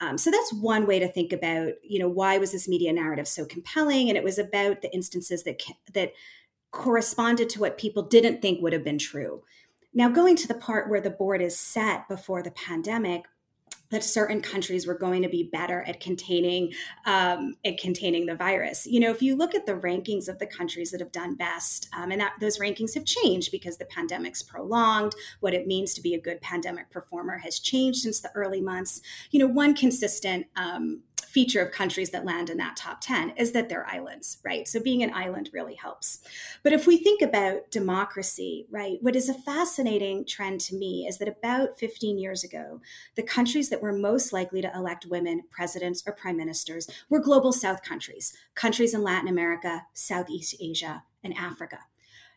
Um, 0.00 0.16
so 0.16 0.30
that's 0.30 0.52
one 0.54 0.86
way 0.86 0.98
to 0.98 1.08
think 1.08 1.32
about, 1.32 1.72
you 1.82 1.98
know, 1.98 2.08
why 2.08 2.38
was 2.38 2.52
this 2.52 2.68
media 2.68 2.92
narrative 2.92 3.28
so 3.28 3.44
compelling? 3.44 4.08
And 4.08 4.16
it 4.16 4.24
was 4.24 4.38
about 4.38 4.80
the 4.80 4.92
instances 4.94 5.42
that 5.44 5.62
that 5.92 6.14
corresponded 6.70 7.48
to 7.50 7.60
what 7.60 7.78
people 7.78 8.02
didn't 8.02 8.40
think 8.40 8.62
would 8.62 8.72
have 8.72 8.84
been 8.84 8.98
true. 8.98 9.42
Now, 9.92 10.08
going 10.08 10.36
to 10.36 10.48
the 10.48 10.54
part 10.54 10.88
where 10.88 11.00
the 11.00 11.10
board 11.10 11.42
is 11.42 11.58
set 11.58 12.08
before 12.08 12.42
the 12.42 12.52
pandemic, 12.52 13.24
that 13.90 14.04
certain 14.04 14.40
countries 14.40 14.86
were 14.86 14.94
going 14.94 15.22
to 15.22 15.28
be 15.28 15.48
better 15.52 15.82
at 15.82 16.00
containing 16.00 16.72
um, 17.06 17.54
at 17.64 17.78
containing 17.78 18.26
the 18.26 18.34
virus. 18.34 18.86
You 18.86 19.00
know, 19.00 19.10
if 19.10 19.22
you 19.22 19.36
look 19.36 19.54
at 19.54 19.66
the 19.66 19.74
rankings 19.74 20.28
of 20.28 20.38
the 20.38 20.46
countries 20.46 20.90
that 20.90 21.00
have 21.00 21.12
done 21.12 21.34
best, 21.34 21.88
um, 21.96 22.10
and 22.10 22.20
that 22.20 22.34
those 22.40 22.58
rankings 22.58 22.94
have 22.94 23.04
changed 23.04 23.50
because 23.50 23.76
the 23.76 23.86
pandemic's 23.86 24.42
prolonged. 24.42 25.14
What 25.40 25.54
it 25.54 25.66
means 25.66 25.94
to 25.94 26.00
be 26.00 26.14
a 26.14 26.20
good 26.20 26.40
pandemic 26.40 26.90
performer 26.90 27.38
has 27.38 27.58
changed 27.58 28.00
since 28.00 28.20
the 28.20 28.30
early 28.34 28.60
months. 28.60 29.00
You 29.30 29.40
know, 29.40 29.46
one 29.46 29.74
consistent 29.74 30.46
um, 30.56 31.02
feature 31.30 31.62
of 31.62 31.70
countries 31.70 32.10
that 32.10 32.24
land 32.24 32.50
in 32.50 32.56
that 32.56 32.76
top 32.76 33.00
10 33.00 33.34
is 33.36 33.52
that 33.52 33.68
they're 33.68 33.86
islands, 33.86 34.38
right? 34.44 34.66
So 34.66 34.80
being 34.80 35.02
an 35.02 35.14
island 35.14 35.50
really 35.52 35.76
helps. 35.76 36.18
But 36.64 36.72
if 36.72 36.88
we 36.88 36.96
think 36.96 37.22
about 37.22 37.70
democracy, 37.70 38.66
right, 38.68 38.98
what 39.00 39.14
is 39.14 39.28
a 39.28 39.34
fascinating 39.34 40.24
trend 40.24 40.60
to 40.62 40.74
me 40.74 41.06
is 41.08 41.18
that 41.18 41.28
about 41.28 41.78
15 41.78 42.18
years 42.18 42.42
ago, 42.42 42.80
the 43.14 43.22
countries 43.22 43.68
that 43.68 43.80
were 43.80 43.92
most 43.92 44.32
likely 44.32 44.60
to 44.60 44.74
elect 44.74 45.06
women 45.06 45.42
presidents 45.50 46.02
or 46.04 46.12
prime 46.12 46.36
ministers 46.36 46.88
were 47.08 47.20
global 47.20 47.52
south 47.52 47.82
countries, 47.82 48.32
countries 48.56 48.92
in 48.92 49.04
Latin 49.04 49.28
America, 49.28 49.86
Southeast 49.94 50.56
Asia, 50.60 51.04
and 51.22 51.34
Africa. 51.36 51.78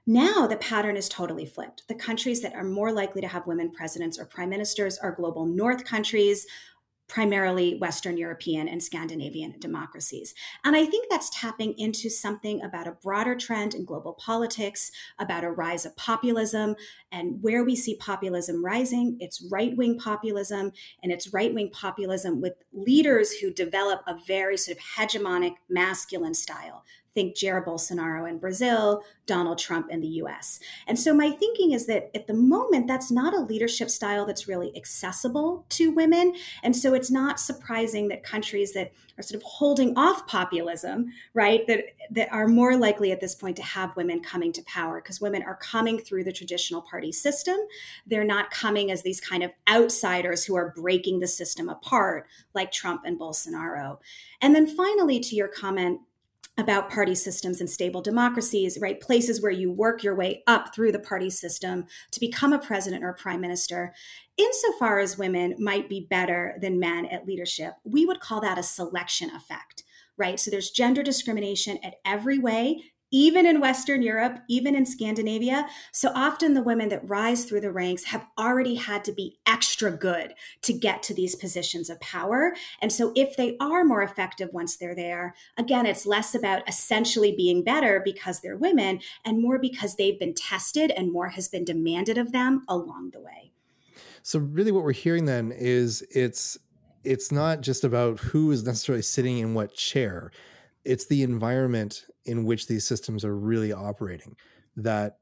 Now 0.06 0.48
the 0.48 0.58
pattern 0.58 0.98
is 0.98 1.08
totally 1.08 1.46
flipped. 1.46 1.88
The 1.88 1.96
countries 1.96 2.42
that 2.42 2.56
are 2.56 2.66
more 2.66 2.92
likely 2.92 3.22
to 3.22 3.28
have 3.30 3.48
women 3.48 3.72
presidents 3.72 4.20
or 4.20 4.26
prime 4.26 4.50
ministers 4.50 4.98
are 4.98 5.14
global 5.14 5.46
north 5.46 5.86
countries, 5.86 6.46
primarily 7.14 7.78
Western 7.78 8.18
European 8.18 8.68
and 8.68 8.82
Scandinavian 8.82 9.54
democracies. 9.60 10.34
And 10.64 10.76
I 10.76 10.84
think 10.88 11.12
that's 11.12 11.30
tapping 11.30 11.78
into 11.78 12.10
something 12.10 12.60
about 12.64 12.88
a 12.88 12.98
broader 13.04 13.36
trend 13.36 13.76
in 13.76 13.86
global 13.86 14.14
politics, 14.14 14.90
about 15.20 15.44
a 15.44 15.52
rise 15.52 15.86
of 15.86 15.96
populism. 15.96 16.76
And 17.12 17.38
where 17.44 17.64
we 17.64 17.76
see 17.76 17.98
populism 17.98 18.66
rising, 18.66 19.18
it's 19.20 19.46
right 19.52 19.78
wing 19.78 20.00
populism, 20.00 20.72
and 21.04 21.12
it's 21.12 21.32
right 21.32 21.54
wing 21.54 21.70
populism 21.70 22.42
with 22.42 22.54
leaders 22.72 23.34
who 23.34 23.54
develop 23.54 24.02
a 24.08 24.18
very 24.26 24.58
sort 24.58 24.78
of 24.78 24.84
hegemonic 24.98 25.54
masculine 25.70 26.34
style 26.34 26.84
think 27.14 27.36
Jair 27.36 27.64
Bolsonaro 27.64 28.28
in 28.28 28.40
Brazil, 28.40 29.04
Donald 29.26 29.58
Trump 29.58 29.90
in 29.90 30.02
the 30.02 30.08
US. 30.08 30.60
And 30.88 31.00
so 31.00 31.14
my 31.14 31.32
thinking 31.32 31.72
is 31.72 31.86
that 31.86 32.10
at 32.16 32.28
the 32.28 32.34
moment, 32.34 32.88
that's 32.88 33.12
not 33.12 33.34
a 33.34 33.40
leadership 33.40 33.90
style 33.90 34.26
that's 34.26 34.48
really 34.48 34.76
accessible 34.76 35.66
to 35.70 35.92
women. 35.92 36.36
And 36.64 36.76
so 36.76 36.94
it's 36.94 37.12
not 37.12 37.40
surprising 37.40 38.08
that 38.10 38.24
countries 38.24 38.74
that 38.74 38.92
are 39.18 39.24
sort 39.24 39.42
of 39.42 39.44
holding 39.44 39.96
off 39.98 40.26
populism, 40.28 41.06
right, 41.34 41.66
that, 41.68 41.86
that 42.10 42.32
are 42.32 42.48
more 42.48 42.76
likely 42.76 43.12
at 43.12 43.22
this 43.22 43.36
point 43.36 43.56
to 43.58 43.64
have 43.64 43.96
women 43.96 44.22
coming 44.22 44.52
to 44.52 44.64
power 44.64 45.00
because 45.00 45.22
women 45.22 45.44
are 45.44 45.56
coming 45.58 46.00
through 46.00 46.24
the 46.24 46.34
traditional 46.34 46.82
party 46.82 47.12
system. 47.12 47.58
They're 48.08 48.24
not 48.24 48.50
coming 48.50 48.90
as 48.90 49.04
these 49.04 49.22
kind 49.22 49.44
of 49.44 49.52
outsiders 49.70 50.44
who 50.44 50.56
are 50.56 50.74
breaking 50.76 51.20
the 51.20 51.28
system 51.28 51.70
apart 51.70 52.28
like 52.56 52.72
Trump 52.72 53.04
and 53.06 53.20
Bolsonaro. 53.20 54.00
And 54.42 54.56
then 54.56 54.66
finally, 54.66 55.20
to 55.20 55.36
your 55.36 55.48
comment, 55.48 56.02
about 56.58 56.90
party 56.90 57.16
systems 57.16 57.60
and 57.60 57.70
stable 57.70 58.02
democracies, 58.02 58.78
right? 58.80 59.02
Places 59.02 59.42
where 59.42 59.52
you 59.52 59.72
work 59.72 60.04
your 60.04 60.16
way 60.16 60.44
up 60.46 60.74
through 60.74 60.92
the 60.92 61.00
party 61.00 61.30
system 61.30 61.86
to 62.12 62.20
become 62.20 62.54
a 62.54 62.60
president 62.60 63.04
or 63.04 63.10
a 63.10 63.16
prime 63.16 63.42
minister. 63.42 63.94
Insofar 64.38 65.00
as 65.00 65.18
women 65.18 65.56
might 65.58 65.90
be 65.90 66.08
better 66.10 66.56
than 66.62 66.80
men 66.80 67.08
at 67.08 67.26
leadership, 67.26 67.74
we 67.84 68.06
would 68.06 68.20
call 68.20 68.40
that 68.42 68.60
a 68.60 68.64
selection 68.64 69.32
effect, 69.32 69.84
right? 70.16 70.40
So 70.40 70.52
there's 70.52 70.70
gender 70.70 71.02
discrimination 71.02 71.80
at 71.84 71.96
every 72.06 72.38
way 72.38 72.93
even 73.14 73.46
in 73.46 73.62
Western 73.62 74.02
Europe, 74.02 74.40
even 74.50 74.76
in 74.76 74.86
Scandinavia. 74.86 75.68
So 75.92 76.12
often 76.16 76.56
the 76.56 76.64
women 76.64 76.90
that 76.90 77.08
rise 77.08 77.46
through 77.46 77.62
the 77.62 77.72
ranks 77.72 78.06
have 78.06 78.26
already 78.38 78.76
had 78.76 79.06
to 79.06 79.14
be 79.14 79.38
extra 79.46 79.92
good 79.92 80.34
to 80.64 80.74
get 80.74 81.04
to 81.04 81.14
these 81.14 81.36
positions 81.36 81.92
of 81.92 82.02
power. 82.02 82.56
And 82.82 82.92
so 82.92 83.14
if 83.16 83.38
they 83.38 83.56
are 83.60 83.86
more 83.86 84.02
effective 84.02 84.50
once 84.52 84.76
they're 84.76 84.96
there, 84.96 85.36
again, 85.58 85.86
it's 85.86 86.08
less 86.08 86.34
about 86.34 86.68
essentially 86.68 87.34
being 87.38 87.64
better 87.64 88.02
because 88.04 88.42
they're 88.42 88.58
women 88.58 89.00
and 89.24 89.42
more 89.42 89.60
because 89.60 89.96
they've 89.96 90.20
been 90.20 90.34
tested 90.34 90.90
and 90.90 91.14
more 91.14 91.30
has 91.30 91.48
been 91.48 91.64
demanded 91.64 92.18
of 92.18 92.32
them 92.32 92.64
along 92.68 93.12
the 93.12 93.22
way. 93.22 93.52
So 94.24 94.40
really, 94.40 94.72
what 94.72 94.84
we're 94.84 94.94
hearing 94.94 95.26
then 95.26 95.52
is 95.52 96.02
it's 96.10 96.58
it's 97.04 97.32
not 97.32 97.62
just 97.62 97.84
about 97.84 98.20
who 98.20 98.50
is 98.52 98.64
necessarily 98.64 99.04
sitting 99.04 99.38
in 99.38 99.54
what 99.54 99.76
chair; 99.76 100.32
it's 100.86 101.06
the 101.06 101.22
environment 101.22 102.06
in 102.26 102.46
which 102.46 102.68
these 102.68 102.88
systems 102.88 103.26
are 103.26 103.36
really 103.36 103.74
operating 103.74 104.36
that 104.76 105.18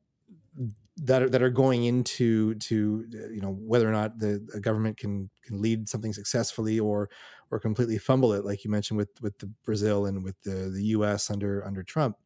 that 0.97 1.23
are, 1.23 1.29
that 1.29 1.41
are 1.41 1.49
going 1.49 1.85
into 1.85 2.55
to 2.55 3.05
you 3.31 3.41
know 3.41 3.53
whether 3.53 3.87
or 3.87 3.91
not 3.91 4.19
the, 4.19 4.39
government 4.61 4.97
can 4.97 5.29
can 5.43 5.61
lead 5.61 5.87
something 5.87 6.13
successfully 6.13 6.79
or 6.79 7.09
or 7.49 7.59
completely 7.59 7.97
fumble 7.97 8.33
it 8.33 8.45
like 8.45 8.63
you 8.63 8.71
mentioned 8.71 8.97
with 8.97 9.09
with 9.21 9.37
the 9.39 9.47
Brazil 9.65 10.05
and 10.05 10.23
with 10.23 10.39
the 10.43 10.69
the 10.69 10.83
US 10.85 11.29
under 11.29 11.65
under 11.65 11.83
Trump. 11.83 12.17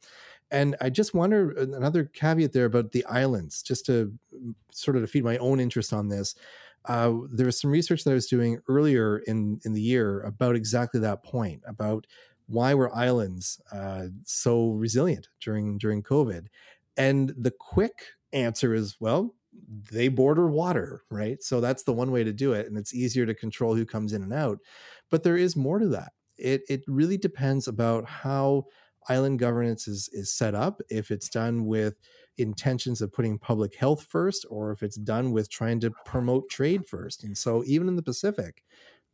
And 0.52 0.76
I 0.80 0.90
just 0.90 1.14
wonder 1.14 1.52
another 1.52 2.06
caveat 2.06 2.54
there 2.54 2.66
about 2.66 2.92
the 2.92 3.06
islands 3.06 3.64
just 3.64 3.86
to 3.88 4.14
mm, 4.34 4.54
sort 4.72 4.96
of 4.96 5.04
to 5.04 5.08
feed 5.08 5.24
my 5.24 5.38
own 5.38 5.60
interest 5.60 5.92
on 5.92 6.08
this. 6.10 6.36
Uh, 6.86 7.14
there 7.32 7.48
was 7.48 7.60
some 7.60 7.72
research 7.72 8.04
that 8.04 8.12
I 8.12 8.16
was 8.16 8.28
doing 8.28 8.60
earlier 8.68 9.20
in 9.20 9.60
in 9.64 9.74
the 9.74 9.82
year 9.82 10.22
about 10.22 10.56
exactly 10.56 11.00
that 11.00 11.24
point 11.24 11.64
about 11.66 12.06
why 12.48 12.74
were 12.74 12.96
islands 12.96 13.60
uh, 13.72 14.06
so 14.24 14.72
resilient 14.72 15.28
during 15.42 15.78
during 15.78 16.04
COVID 16.04 16.48
and 16.98 17.34
the 17.38 17.52
quick 17.52 17.94
answer 18.34 18.74
is 18.74 18.98
well, 19.00 19.36
they 19.92 20.08
border 20.08 20.48
water, 20.48 21.04
right? 21.10 21.42
So 21.42 21.62
that's 21.62 21.84
the 21.84 21.94
one 21.94 22.12
way 22.12 22.24
to 22.24 22.34
do 22.34 22.54
it. 22.54 22.68
And 22.68 22.78
it's 22.78 22.94
easier 22.94 23.26
to 23.26 23.34
control 23.34 23.76
who 23.76 23.86
comes 23.86 24.14
in 24.14 24.22
and 24.22 24.34
out. 24.34 24.60
But 25.10 25.24
there 25.24 25.38
is 25.38 25.56
more 25.56 25.80
to 25.80 25.88
that. 25.90 26.12
It, 26.38 26.62
it 26.68 26.82
really 26.88 27.18
depends 27.18 27.68
about 27.68 28.08
how 28.08 28.66
island 29.08 29.40
governance 29.40 29.88
is, 29.88 30.10
is 30.12 30.34
set 30.34 30.56
up, 30.56 30.82
if 30.90 31.12
it's 31.12 31.30
done 31.30 31.66
with 31.66 31.96
intentions 32.38 33.02
of 33.02 33.14
putting 33.14 33.40
public 33.40 33.76
health 33.76 34.06
first, 34.10 34.46
or 34.50 34.72
if 34.72 34.84
it's 34.84 34.98
done 34.98 35.32
with 35.32 35.50
trying 35.50 35.80
to 35.80 35.92
promote 36.06 36.50
trade 36.50 36.86
first. 36.86 37.24
And 37.24 37.38
so 37.38 37.64
even 37.66 37.88
in 37.88 37.96
the 37.96 38.02
Pacific, 38.02 38.64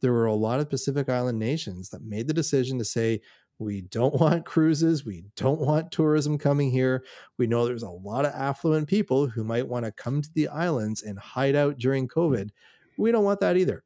there 0.02 0.14
were 0.14 0.26
a 0.26 0.34
lot 0.34 0.60
of 0.60 0.70
Pacific 0.70 1.10
Island 1.10 1.40
nations 1.40 1.90
that 1.90 2.04
made 2.04 2.28
the 2.28 2.34
decision 2.34 2.78
to 2.80 2.86
say, 2.86 3.22
we 3.60 3.82
don't 3.82 4.16
want 4.20 4.46
cruises. 4.46 5.06
We 5.06 5.24
don't 5.36 5.62
want 5.62 5.92
tourism 5.92 6.38
coming 6.38 6.72
here. 6.72 7.06
We 7.38 7.48
know 7.48 7.66
there's 7.66 7.84
a 7.84 7.90
lot 7.90 8.26
of 8.26 8.34
affluent 8.34 8.88
people 8.88 9.28
who 9.28 9.44
might 9.44 9.68
want 9.68 9.86
to 9.86 9.92
come 9.92 10.22
to 10.22 10.30
the 10.34 10.48
islands 10.48 11.04
and 11.04 11.18
hide 11.18 11.56
out 11.56 11.78
during 11.78 12.08
COVID. 12.08 12.50
We 12.98 13.12
don't 13.12 13.24
want 13.24 13.40
that 13.40 13.58
either. 13.58 13.84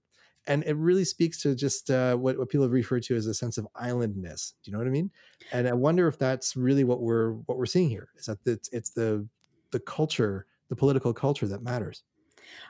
And 0.47 0.63
it 0.63 0.75
really 0.75 1.05
speaks 1.05 1.41
to 1.41 1.55
just 1.55 1.89
uh, 1.89 2.15
what, 2.15 2.37
what 2.37 2.49
people 2.49 2.63
have 2.63 2.71
referred 2.71 3.03
to 3.03 3.15
as 3.15 3.25
a 3.25 3.33
sense 3.33 3.57
of 3.57 3.67
islandness. 3.75 4.53
Do 4.63 4.69
you 4.69 4.73
know 4.73 4.79
what 4.79 4.87
I 4.87 4.91
mean? 4.91 5.09
And 5.51 5.67
I 5.67 5.73
wonder 5.73 6.07
if 6.07 6.19
that's 6.19 6.55
really 6.55 6.83
what 6.83 7.01
we're 7.01 7.31
what 7.47 7.57
we're 7.57 7.65
seeing 7.65 7.89
here. 7.89 8.09
Is 8.15 8.27
that 8.27 8.37
it's, 8.45 8.69
it's 8.71 8.91
the 8.91 9.27
the 9.71 9.79
culture, 9.79 10.45
the 10.69 10.75
political 10.75 11.13
culture 11.13 11.47
that 11.47 11.63
matters. 11.63 12.03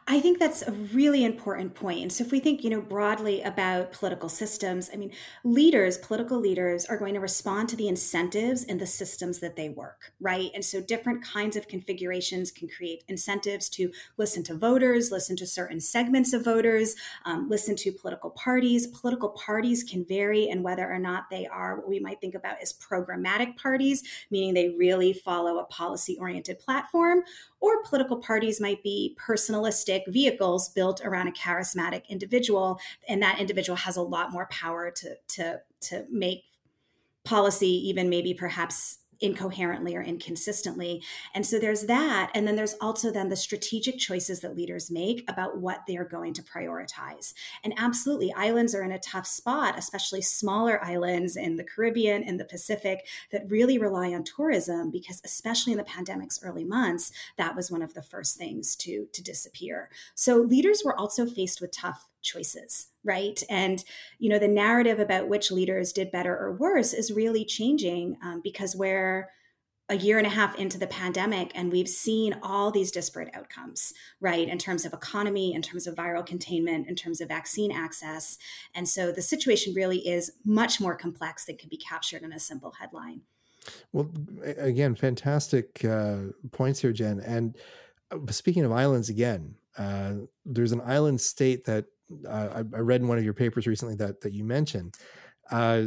I 0.08 0.20
think 0.20 0.38
that's 0.38 0.62
a 0.62 0.72
really 0.72 1.26
important 1.26 1.74
point. 1.74 2.12
So 2.12 2.24
if 2.24 2.32
we 2.32 2.40
think, 2.40 2.64
you 2.64 2.70
know, 2.70 2.82
broadly 2.82 3.42
about 3.42 3.92
political 3.92 4.30
systems, 4.30 4.90
I 4.94 4.98
mean, 4.98 5.12
leaders, 5.44 5.98
political 5.98 6.40
leaders 6.40 6.86
are 6.86 6.98
going 6.98 7.16
to 7.16 7.20
respond 7.20 7.70
to 7.70 7.76
the 7.76 7.88
incentives 7.88 8.64
in 8.64 8.78
the 8.78 8.86
systems 8.86 9.40
that 9.40 9.56
they 9.56 9.70
work, 9.70 10.14
right? 10.20 10.52
And 10.54 10.64
so 10.64 10.80
different 10.80 11.24
kinds 11.24 11.56
of 11.56 11.68
configurations 11.68 12.52
can 12.52 12.68
create 12.68 13.04
incentives 13.08 13.68
to 13.70 13.92
listen 14.18 14.44
to 14.44 14.56
voters, 14.56 15.12
listen 15.12 15.36
to 15.38 15.48
certain 15.48 15.80
segments 15.80 16.34
of 16.34 16.46
voters, 16.46 16.96
um, 17.26 17.50
listen 17.50 17.76
to 17.78 17.92
political 17.92 18.30
parties. 18.30 18.86
Political 18.88 19.30
parties 19.30 19.84
can 19.84 20.06
vary 20.06 20.50
in 20.50 20.62
whether 20.62 20.88
or 20.92 21.00
not 21.00 21.24
they 21.32 21.48
are 21.48 21.78
what 21.78 21.90
we 21.90 22.00
might 22.00 22.22
think 22.22 22.36
about 22.36 22.62
as 22.62 22.74
programmatic 22.74 23.58
parties, 23.58 24.04
meaning 24.30 24.54
they 24.54 24.76
really 24.78 25.14
follow 25.14 25.58
a 25.58 25.66
policy 25.66 26.16
oriented 26.20 26.60
platform, 26.60 27.24
or 27.60 27.82
political 27.84 28.18
parties 28.18 28.62
might 28.62 28.84
be 28.84 29.16
vehicles 30.08 30.70
built 30.70 31.02
around 31.04 31.28
a 31.28 31.32
charismatic 31.32 32.08
individual, 32.10 32.80
and 33.08 33.22
that 33.22 33.40
individual 33.40 33.78
has 33.78 33.98
a 33.98 34.02
lot 34.02 34.32
more 34.32 34.48
power 34.48 34.92
to 34.92 35.16
to 35.30 35.62
to 35.82 36.06
make 36.10 36.44
policy 37.24 37.90
even 37.90 38.10
maybe 38.10 38.34
perhaps 38.34 39.00
incoherently 39.20 39.96
or 39.96 40.02
inconsistently. 40.02 41.02
And 41.34 41.46
so 41.46 41.60
there's 41.60 41.84
that. 41.84 42.32
And 42.34 42.48
then 42.48 42.56
there's 42.56 42.76
also 42.82 43.12
then 43.12 43.30
the 43.30 43.36
strategic 43.36 43.98
choices 43.98 44.42
that 44.42 44.56
leaders 44.56 44.92
make 44.92 45.24
about 45.30 45.58
what 45.58 45.82
they're 45.88 46.06
going 46.06 46.34
to 46.34 46.44
prioritize. 46.44 47.34
And 47.64 47.74
absolutely, 47.78 48.34
islands 48.34 48.76
are 48.76 48.84
in 48.84 48.92
a 48.92 49.00
tough 49.00 49.28
spot, 49.28 49.78
especially 49.78 50.22
smaller 50.22 50.84
islands 50.84 51.36
in 51.36 51.56
the 51.58 51.64
Caribbean 51.64 52.24
and 52.24 52.40
the 52.40 52.46
Pacific 52.46 53.06
that 53.32 53.50
really 53.50 53.78
rely 53.78 54.14
on 54.14 54.24
tourism 54.24 54.92
because 54.92 55.22
especially 55.24 55.74
in 55.74 55.78
the 55.78 55.84
pandemic's 55.84 56.40
early 56.44 56.64
months, 56.64 57.12
that 57.38 57.56
was 57.56 57.72
one 57.72 57.82
of 57.82 57.94
the 57.94 58.02
first 58.02 58.38
things 58.38 58.76
to, 58.78 59.08
to 59.14 59.24
disappear. 59.24 59.90
So 60.14 60.38
leaders 60.38 60.82
were 60.84 60.98
also 60.98 61.26
faced 61.26 61.62
with 61.62 61.72
tough 61.72 62.08
choices 62.26 62.88
right? 63.06 63.42
And 63.50 63.84
you 64.20 64.30
know 64.30 64.40
the 64.40 64.48
narrative 64.48 65.00
about 65.00 65.30
which 65.30 65.52
leaders 65.52 65.94
did 65.94 66.12
better 66.12 66.36
or 66.38 66.52
worse 66.52 66.92
is 66.92 67.14
really 67.14 67.46
changing 67.46 68.18
um, 68.22 68.42
because 68.44 68.76
we're 68.76 69.30
a 69.88 69.96
year 69.96 70.18
and 70.18 70.26
a 70.26 70.32
half 70.32 70.58
into 70.58 70.80
the 70.80 70.88
pandemic 70.88 71.52
and 71.54 71.72
we've 71.72 71.88
seen 71.88 72.36
all 72.42 72.72
these 72.72 72.92
disparate 72.92 73.30
outcomes 73.36 73.94
right? 74.20 74.50
In 74.50 74.58
terms 74.58 74.84
of 74.84 74.94
economy 74.94 75.54
in 75.54 75.62
terms 75.62 75.86
of 75.86 75.96
viral 75.96 76.26
containment 76.26 76.88
in 76.88 76.96
terms 76.96 77.22
of 77.22 77.30
vaccine 77.30 77.72
access. 77.72 78.38
And 78.74 78.90
so 78.90 79.12
the 79.12 79.22
situation 79.22 79.74
really 79.76 80.00
is 80.00 80.32
much 80.44 80.82
more 80.82 80.96
complex 80.96 81.46
than 81.46 81.58
can 81.58 81.70
be 81.70 81.78
captured 81.78 82.24
in 82.24 82.34
a 82.34 82.40
simple 82.40 82.74
headline. 82.80 83.22
Well 83.94 84.10
again 84.58 84.96
fantastic 84.96 85.86
uh, 85.86 86.18
points 86.52 86.82
here 86.82 86.92
jen. 86.92 87.20
And 87.20 87.56
uh, 88.10 88.32
speaking 88.32 88.66
of 88.66 88.72
islands 88.72 89.10
again 89.10 89.54
uh, 89.78 90.14
there's 90.46 90.72
an 90.72 90.82
island 90.82 91.22
state 91.22 91.66
that 91.66 91.86
uh, 92.28 92.50
I, 92.56 92.60
I, 92.60 92.80
read 92.80 93.02
in 93.02 93.08
one 93.08 93.18
of 93.18 93.24
your 93.24 93.34
papers 93.34 93.68
recently 93.68 93.96
that 93.96 94.22
that 94.22 94.34
you 94.34 94.44
mentioned 94.44 94.96
uh, 95.52 95.84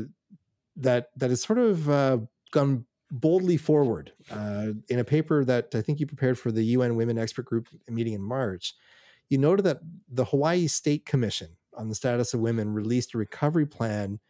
that 0.76 1.10
that 1.16 1.30
has 1.30 1.42
sort 1.42 1.58
of 1.58 1.88
uh, 1.88 2.18
gone 2.50 2.84
boldly 3.10 3.56
forward 3.56 4.12
uh, 4.30 4.68
in 4.88 4.98
a 4.98 5.04
paper 5.04 5.44
that 5.44 5.74
I 5.74 5.80
think 5.80 6.00
you 6.00 6.06
prepared 6.06 6.38
for 6.38 6.52
the 6.52 6.62
UN 6.64 6.96
Women 6.96 7.18
Expert 7.18 7.46
Group 7.46 7.68
meeting 7.88 8.12
in 8.12 8.22
March. 8.22 8.74
You 9.28 9.38
noted 9.38 9.64
that 9.64 9.80
the 10.08 10.26
Hawaii 10.26 10.66
State 10.66 11.06
Commission 11.06 11.56
on 11.74 11.88
the 11.88 11.94
Status 11.94 12.34
of 12.34 12.40
Women 12.40 12.72
released 12.72 13.14
a 13.14 13.18
recovery 13.18 13.66
plan 13.66 14.20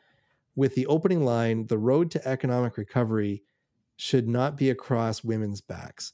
with 0.55 0.75
the 0.75 0.87
opening 0.87 1.25
line: 1.25 1.67
"The 1.67 1.79
road 1.79 2.11
to 2.13 2.29
economic 2.29 2.77
recovery 2.77 3.45
should 3.97 4.29
not 4.29 4.57
be 4.57 4.71
across 4.71 5.25
women's 5.25 5.61
backs." 5.61 6.13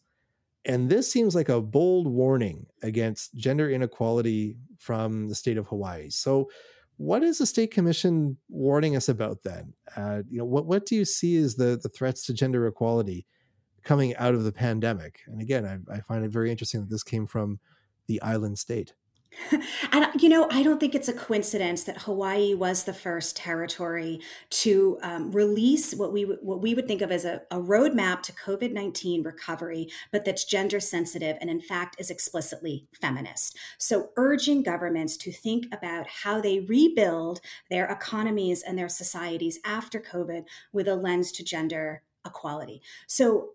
And 0.67 0.89
this 0.89 1.11
seems 1.11 1.35
like 1.35 1.49
a 1.49 1.61
bold 1.61 2.09
warning 2.09 2.67
against 2.83 3.35
gender 3.35 3.71
inequality 3.71 4.57
from 4.79 5.29
the 5.29 5.35
state 5.35 5.59
of 5.59 5.67
Hawaii. 5.67 6.11
So, 6.11 6.51
what 6.97 7.25
is 7.25 7.39
the 7.39 7.47
state 7.47 7.73
commission 7.73 8.37
warning 8.49 8.95
us 8.95 9.09
about 9.09 9.43
then? 9.43 9.75
Uh, 9.97 10.23
you 10.29 10.39
know, 10.39 10.45
what 10.45 10.67
what 10.67 10.87
do 10.87 10.95
you 10.95 11.05
see 11.05 11.37
as 11.37 11.57
the 11.57 11.79
the 11.83 11.89
threats 11.89 12.25
to 12.27 12.35
gender 12.35 12.67
equality 12.67 13.27
coming 13.83 14.15
out 14.17 14.35
of 14.35 14.45
the 14.45 14.53
pandemic? 14.53 15.21
And 15.27 15.41
again, 15.41 15.67
I, 15.67 15.97
I 15.97 16.01
find 16.01 16.25
it 16.25 16.31
very 16.31 16.51
interesting 16.51 16.81
that 16.81 16.91
this 16.91 17.03
came 17.03 17.27
from 17.27 17.59
the 18.07 18.23
island 18.23 18.59
state. 18.59 18.95
and 19.93 20.23
you 20.23 20.29
know, 20.29 20.49
I 20.51 20.63
don't 20.63 20.79
think 20.79 20.95
it's 20.95 21.09
a 21.09 21.13
coincidence 21.13 21.85
that 21.85 22.03
Hawaii 22.03 22.55
was 22.55 22.85
the 22.85 22.95
first 22.95 23.37
territory 23.37 24.21
to 24.51 24.99
um, 25.03 25.33
release 25.33 25.95
what 25.95 26.13
we 26.13 26.23
what 26.23 26.61
we 26.61 26.75
would 26.75 26.87
think 26.87 27.03
of 27.03 27.11
as 27.11 27.25
a, 27.25 27.43
a 27.51 27.57
roadmap 27.57 28.23
to 28.23 28.33
COVID 28.33 28.73
nineteen 28.73 29.23
recovery, 29.23 29.89
but 30.13 30.25
that's 30.25 30.45
gender 30.45 30.81
sensitive 30.81 31.37
and 31.41 31.51
in 31.51 31.61
fact 31.61 31.97
is 31.99 32.11
explicitly 32.11 32.87
feminist. 33.01 33.57
So, 33.79 34.11
urging 34.17 34.63
governments 34.63 35.17
to 35.19 35.33
think 35.33 35.67
about 35.73 36.07
how 36.07 36.41
they 36.41 36.61
rebuild 36.61 37.41
their 37.71 37.87
economies 37.87 38.63
and 38.63 38.79
their 38.79 38.89
societies 38.89 39.59
after 39.65 40.01
COVID 40.01 40.45
with 40.73 40.89
a 40.89 40.97
lens 40.97 41.33
to 41.33 41.45
gender 41.45 42.03
equality. 42.27 42.83
So 43.07 43.51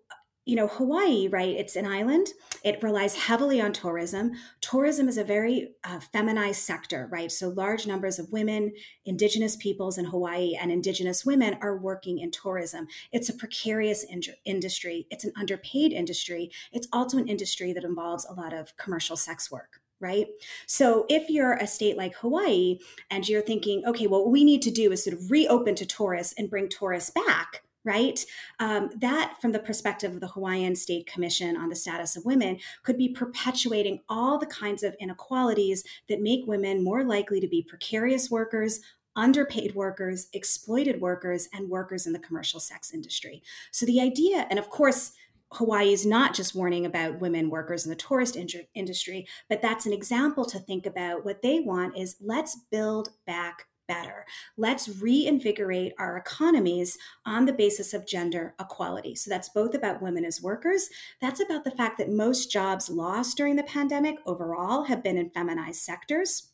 you 0.46 0.56
know, 0.56 0.66
Hawaii, 0.66 1.28
right? 1.28 1.54
It's 1.54 1.76
an 1.76 1.86
island. 1.86 2.28
It 2.64 2.82
relies 2.82 3.14
heavily 3.14 3.60
on 3.60 3.72
tourism. 3.72 4.32
Tourism 4.60 5.08
is 5.08 5.18
a 5.18 5.24
very 5.24 5.74
uh, 5.84 6.00
feminized 6.12 6.62
sector, 6.62 7.08
right? 7.12 7.30
So 7.30 7.50
large 7.50 7.86
numbers 7.86 8.18
of 8.18 8.32
women, 8.32 8.72
indigenous 9.04 9.56
peoples 9.56 9.98
in 9.98 10.06
Hawaii, 10.06 10.56
and 10.60 10.72
indigenous 10.72 11.24
women 11.24 11.58
are 11.60 11.76
working 11.76 12.18
in 12.18 12.30
tourism. 12.30 12.86
It's 13.12 13.28
a 13.28 13.34
precarious 13.34 14.02
in- 14.02 14.22
industry. 14.44 15.06
It's 15.10 15.24
an 15.24 15.32
underpaid 15.38 15.92
industry. 15.92 16.50
It's 16.72 16.88
also 16.92 17.18
an 17.18 17.28
industry 17.28 17.72
that 17.74 17.84
involves 17.84 18.24
a 18.24 18.32
lot 18.32 18.52
of 18.52 18.76
commercial 18.76 19.16
sex 19.16 19.50
work 19.50 19.80
right? 20.02 20.28
So 20.66 21.04
if 21.10 21.28
you're 21.28 21.52
a 21.52 21.66
state 21.66 21.94
like 21.94 22.14
Hawaii 22.16 22.78
and 23.10 23.28
you're 23.28 23.42
thinking, 23.42 23.82
okay, 23.86 24.06
well, 24.06 24.22
what 24.22 24.32
we 24.32 24.44
need 24.44 24.62
to 24.62 24.70
do 24.70 24.90
is 24.92 25.04
sort 25.04 25.14
of 25.14 25.30
reopen 25.30 25.74
to 25.74 25.84
tourists 25.84 26.32
and 26.38 26.48
bring 26.48 26.70
tourists 26.70 27.10
back, 27.10 27.64
right? 27.84 28.24
Um, 28.58 28.90
that, 28.98 29.36
from 29.40 29.52
the 29.52 29.58
perspective 29.58 30.12
of 30.12 30.20
the 30.20 30.28
Hawaiian 30.28 30.76
State 30.76 31.06
Commission 31.06 31.56
on 31.56 31.68
the 31.68 31.76
Status 31.76 32.16
of 32.16 32.24
Women, 32.24 32.58
could 32.82 32.98
be 32.98 33.08
perpetuating 33.08 34.00
all 34.08 34.38
the 34.38 34.46
kinds 34.46 34.82
of 34.82 34.94
inequalities 35.00 35.84
that 36.08 36.20
make 36.20 36.46
women 36.46 36.84
more 36.84 37.04
likely 37.04 37.40
to 37.40 37.48
be 37.48 37.62
precarious 37.62 38.30
workers, 38.30 38.80
underpaid 39.16 39.74
workers, 39.74 40.28
exploited 40.32 41.00
workers, 41.00 41.48
and 41.52 41.68
workers 41.68 42.06
in 42.06 42.12
the 42.12 42.18
commercial 42.18 42.60
sex 42.60 42.92
industry. 42.92 43.42
So 43.70 43.86
the 43.86 44.00
idea, 44.00 44.46
and 44.50 44.58
of 44.58 44.68
course, 44.70 45.12
Hawaii 45.52 45.92
is 45.92 46.06
not 46.06 46.32
just 46.32 46.54
warning 46.54 46.86
about 46.86 47.18
women 47.20 47.50
workers 47.50 47.84
in 47.84 47.90
the 47.90 47.96
tourist 47.96 48.36
in- 48.36 48.48
industry, 48.74 49.26
but 49.48 49.60
that's 49.60 49.84
an 49.84 49.92
example 49.92 50.44
to 50.44 50.60
think 50.60 50.86
about. 50.86 51.24
What 51.24 51.42
they 51.42 51.58
want 51.60 51.98
is 51.98 52.16
let's 52.20 52.56
build 52.70 53.10
back 53.26 53.66
better. 53.90 54.24
Let's 54.56 54.88
reinvigorate 55.02 55.94
our 55.98 56.16
economies 56.16 56.96
on 57.26 57.44
the 57.44 57.52
basis 57.52 57.92
of 57.92 58.06
gender 58.06 58.54
equality. 58.60 59.16
So 59.16 59.28
that's 59.28 59.48
both 59.48 59.74
about 59.74 60.00
women 60.00 60.24
as 60.24 60.40
workers. 60.40 60.88
That's 61.20 61.40
about 61.40 61.64
the 61.64 61.72
fact 61.72 61.98
that 61.98 62.08
most 62.08 62.52
jobs 62.52 62.88
lost 62.88 63.36
during 63.36 63.56
the 63.56 63.64
pandemic 63.64 64.18
overall 64.24 64.84
have 64.84 65.02
been 65.02 65.18
in 65.18 65.30
feminized 65.30 65.82
sectors. 65.82 66.50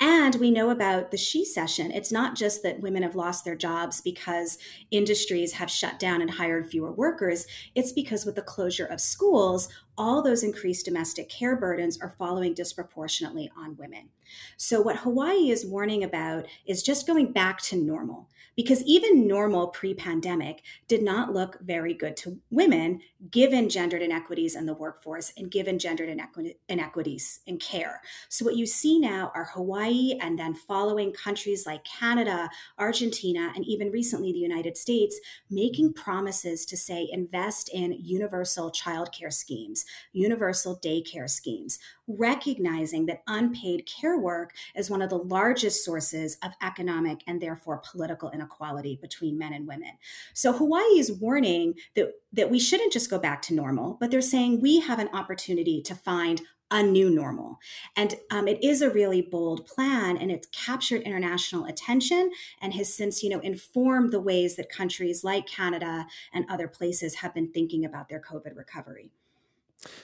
And 0.00 0.36
we 0.36 0.50
know 0.50 0.70
about 0.70 1.10
the 1.10 1.18
shecession. 1.18 1.90
It's 1.90 2.10
not 2.10 2.34
just 2.34 2.62
that 2.62 2.80
women 2.80 3.02
have 3.02 3.14
lost 3.14 3.44
their 3.44 3.56
jobs 3.56 4.00
because 4.00 4.56
industries 4.90 5.52
have 5.52 5.70
shut 5.70 5.98
down 5.98 6.22
and 6.22 6.30
hired 6.30 6.70
fewer 6.70 6.90
workers. 6.90 7.46
It's 7.74 7.92
because 7.92 8.24
with 8.24 8.36
the 8.36 8.42
closure 8.42 8.86
of 8.86 9.02
schools, 9.02 9.68
all 10.00 10.22
those 10.22 10.42
increased 10.42 10.86
domestic 10.86 11.28
care 11.28 11.54
burdens 11.54 12.00
are 12.00 12.14
following 12.16 12.54
disproportionately 12.54 13.52
on 13.54 13.76
women. 13.76 14.08
So, 14.56 14.80
what 14.80 14.96
Hawaii 14.96 15.50
is 15.50 15.66
warning 15.66 16.02
about 16.04 16.46
is 16.64 16.82
just 16.82 17.06
going 17.06 17.32
back 17.32 17.60
to 17.64 17.76
normal 17.76 18.30
because 18.56 18.82
even 18.84 19.26
normal 19.26 19.68
pre 19.68 19.94
pandemic 19.94 20.62
did 20.88 21.02
not 21.02 21.32
look 21.32 21.58
very 21.60 21.94
good 21.94 22.16
to 22.18 22.38
women 22.50 23.00
given 23.30 23.68
gendered 23.68 24.02
inequities 24.02 24.54
in 24.54 24.66
the 24.66 24.74
workforce 24.74 25.32
and 25.36 25.50
given 25.50 25.78
gendered 25.78 26.08
inequ- 26.08 26.56
inequities 26.68 27.40
in 27.46 27.58
care. 27.58 28.00
So, 28.28 28.44
what 28.44 28.56
you 28.56 28.66
see 28.66 28.98
now 28.98 29.32
are 29.34 29.44
Hawaii 29.44 30.14
and 30.20 30.38
then 30.38 30.54
following 30.54 31.12
countries 31.12 31.66
like 31.66 31.84
Canada, 31.84 32.48
Argentina, 32.78 33.52
and 33.54 33.64
even 33.64 33.90
recently 33.90 34.32
the 34.32 34.38
United 34.38 34.76
States 34.76 35.18
making 35.48 35.92
promises 35.92 36.64
to 36.66 36.76
say 36.76 37.08
invest 37.10 37.68
in 37.72 37.92
universal 37.92 38.70
childcare 38.70 39.32
schemes, 39.32 39.84
universal 40.12 40.78
daycare 40.82 41.28
schemes, 41.28 41.78
recognizing 42.06 43.06
that 43.06 43.22
unpaid 43.26 43.86
care 43.86 44.18
work 44.18 44.52
is 44.74 44.90
one 44.90 45.02
of 45.02 45.10
the 45.10 45.18
largest 45.18 45.84
sources 45.84 46.36
of 46.42 46.52
economic 46.62 47.22
and 47.26 47.40
therefore 47.40 47.82
political 47.90 48.30
inequality 48.30 48.98
between 49.00 49.38
men 49.38 49.52
and 49.52 49.66
women. 49.66 49.92
So 50.34 50.52
Hawaii 50.52 50.98
is 50.98 51.12
warning 51.12 51.74
that, 51.94 52.12
that 52.32 52.50
we 52.50 52.58
shouldn't 52.58 52.92
just 52.92 53.10
go 53.10 53.18
back 53.18 53.42
to 53.42 53.54
normal, 53.54 53.96
but 54.00 54.10
they're 54.10 54.20
saying 54.20 54.60
we 54.60 54.80
have 54.80 54.98
an 54.98 55.10
opportunity 55.12 55.82
to 55.82 55.94
find 55.94 56.42
a 56.70 56.82
new 56.82 57.10
normal. 57.10 57.58
And 57.96 58.14
um, 58.30 58.46
it 58.46 58.62
is 58.62 58.80
a 58.80 58.90
really 58.90 59.22
bold 59.22 59.66
plan 59.66 60.16
and 60.16 60.30
it's 60.30 60.46
captured 60.52 61.02
international 61.02 61.64
attention 61.66 62.30
and 62.60 62.72
has 62.74 62.94
since, 62.94 63.22
you 63.22 63.30
know, 63.30 63.40
informed 63.40 64.12
the 64.12 64.20
ways 64.20 64.56
that 64.56 64.68
countries 64.68 65.24
like 65.24 65.46
Canada 65.46 66.06
and 66.32 66.44
other 66.48 66.68
places 66.68 67.16
have 67.16 67.34
been 67.34 67.50
thinking 67.52 67.84
about 67.84 68.08
their 68.08 68.20
COVID 68.20 68.56
recovery. 68.56 69.10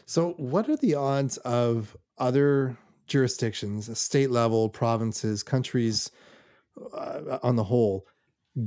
So, 0.06 0.32
what 0.34 0.68
are 0.68 0.76
the 0.76 0.94
odds 0.94 1.36
of 1.38 1.96
other 2.18 2.76
jurisdictions, 3.06 3.96
state 3.98 4.30
level, 4.30 4.68
provinces, 4.68 5.42
countries 5.42 6.10
uh, 6.94 7.38
on 7.42 7.56
the 7.56 7.64
whole, 7.64 8.06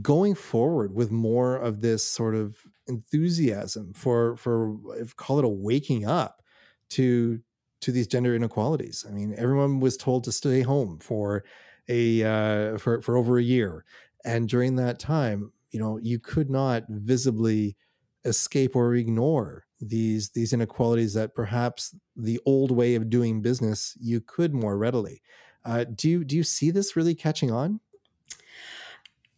going 0.01 0.35
forward 0.35 0.93
with 0.93 1.11
more 1.11 1.57
of 1.57 1.81
this 1.81 2.05
sort 2.05 2.35
of 2.35 2.57
enthusiasm 2.87 3.93
for 3.93 4.37
for 4.37 4.77
call 5.17 5.39
it 5.39 5.45
a 5.45 5.49
waking 5.49 6.05
up 6.05 6.43
to 6.89 7.41
to 7.81 7.91
these 7.91 8.07
gender 8.07 8.35
inequalities? 8.35 9.05
I 9.07 9.11
mean, 9.13 9.35
everyone 9.37 9.79
was 9.79 9.97
told 9.97 10.23
to 10.25 10.31
stay 10.31 10.61
home 10.61 10.99
for 10.99 11.43
a 11.89 12.23
uh, 12.23 12.77
for 12.79 13.01
for 13.01 13.17
over 13.17 13.37
a 13.39 13.43
year, 13.43 13.85
and 14.25 14.49
during 14.49 14.75
that 14.77 14.99
time, 14.99 15.53
you 15.71 15.79
know, 15.79 15.97
you 15.97 16.19
could 16.19 16.49
not 16.49 16.85
visibly 16.89 17.77
escape 18.25 18.75
or 18.75 18.95
ignore 18.95 19.65
these 19.79 20.29
these 20.29 20.53
inequalities 20.53 21.13
that 21.13 21.33
perhaps 21.33 21.95
the 22.15 22.39
old 22.45 22.71
way 22.71 22.95
of 22.95 23.09
doing 23.09 23.41
business 23.41 23.97
you 23.99 24.21
could 24.21 24.53
more 24.53 24.77
readily. 24.77 25.21
Uh, 25.65 25.83
do 25.83 26.09
you 26.09 26.23
do 26.23 26.35
you 26.35 26.43
see 26.43 26.71
this 26.71 26.95
really 26.95 27.15
catching 27.15 27.51
on? 27.51 27.79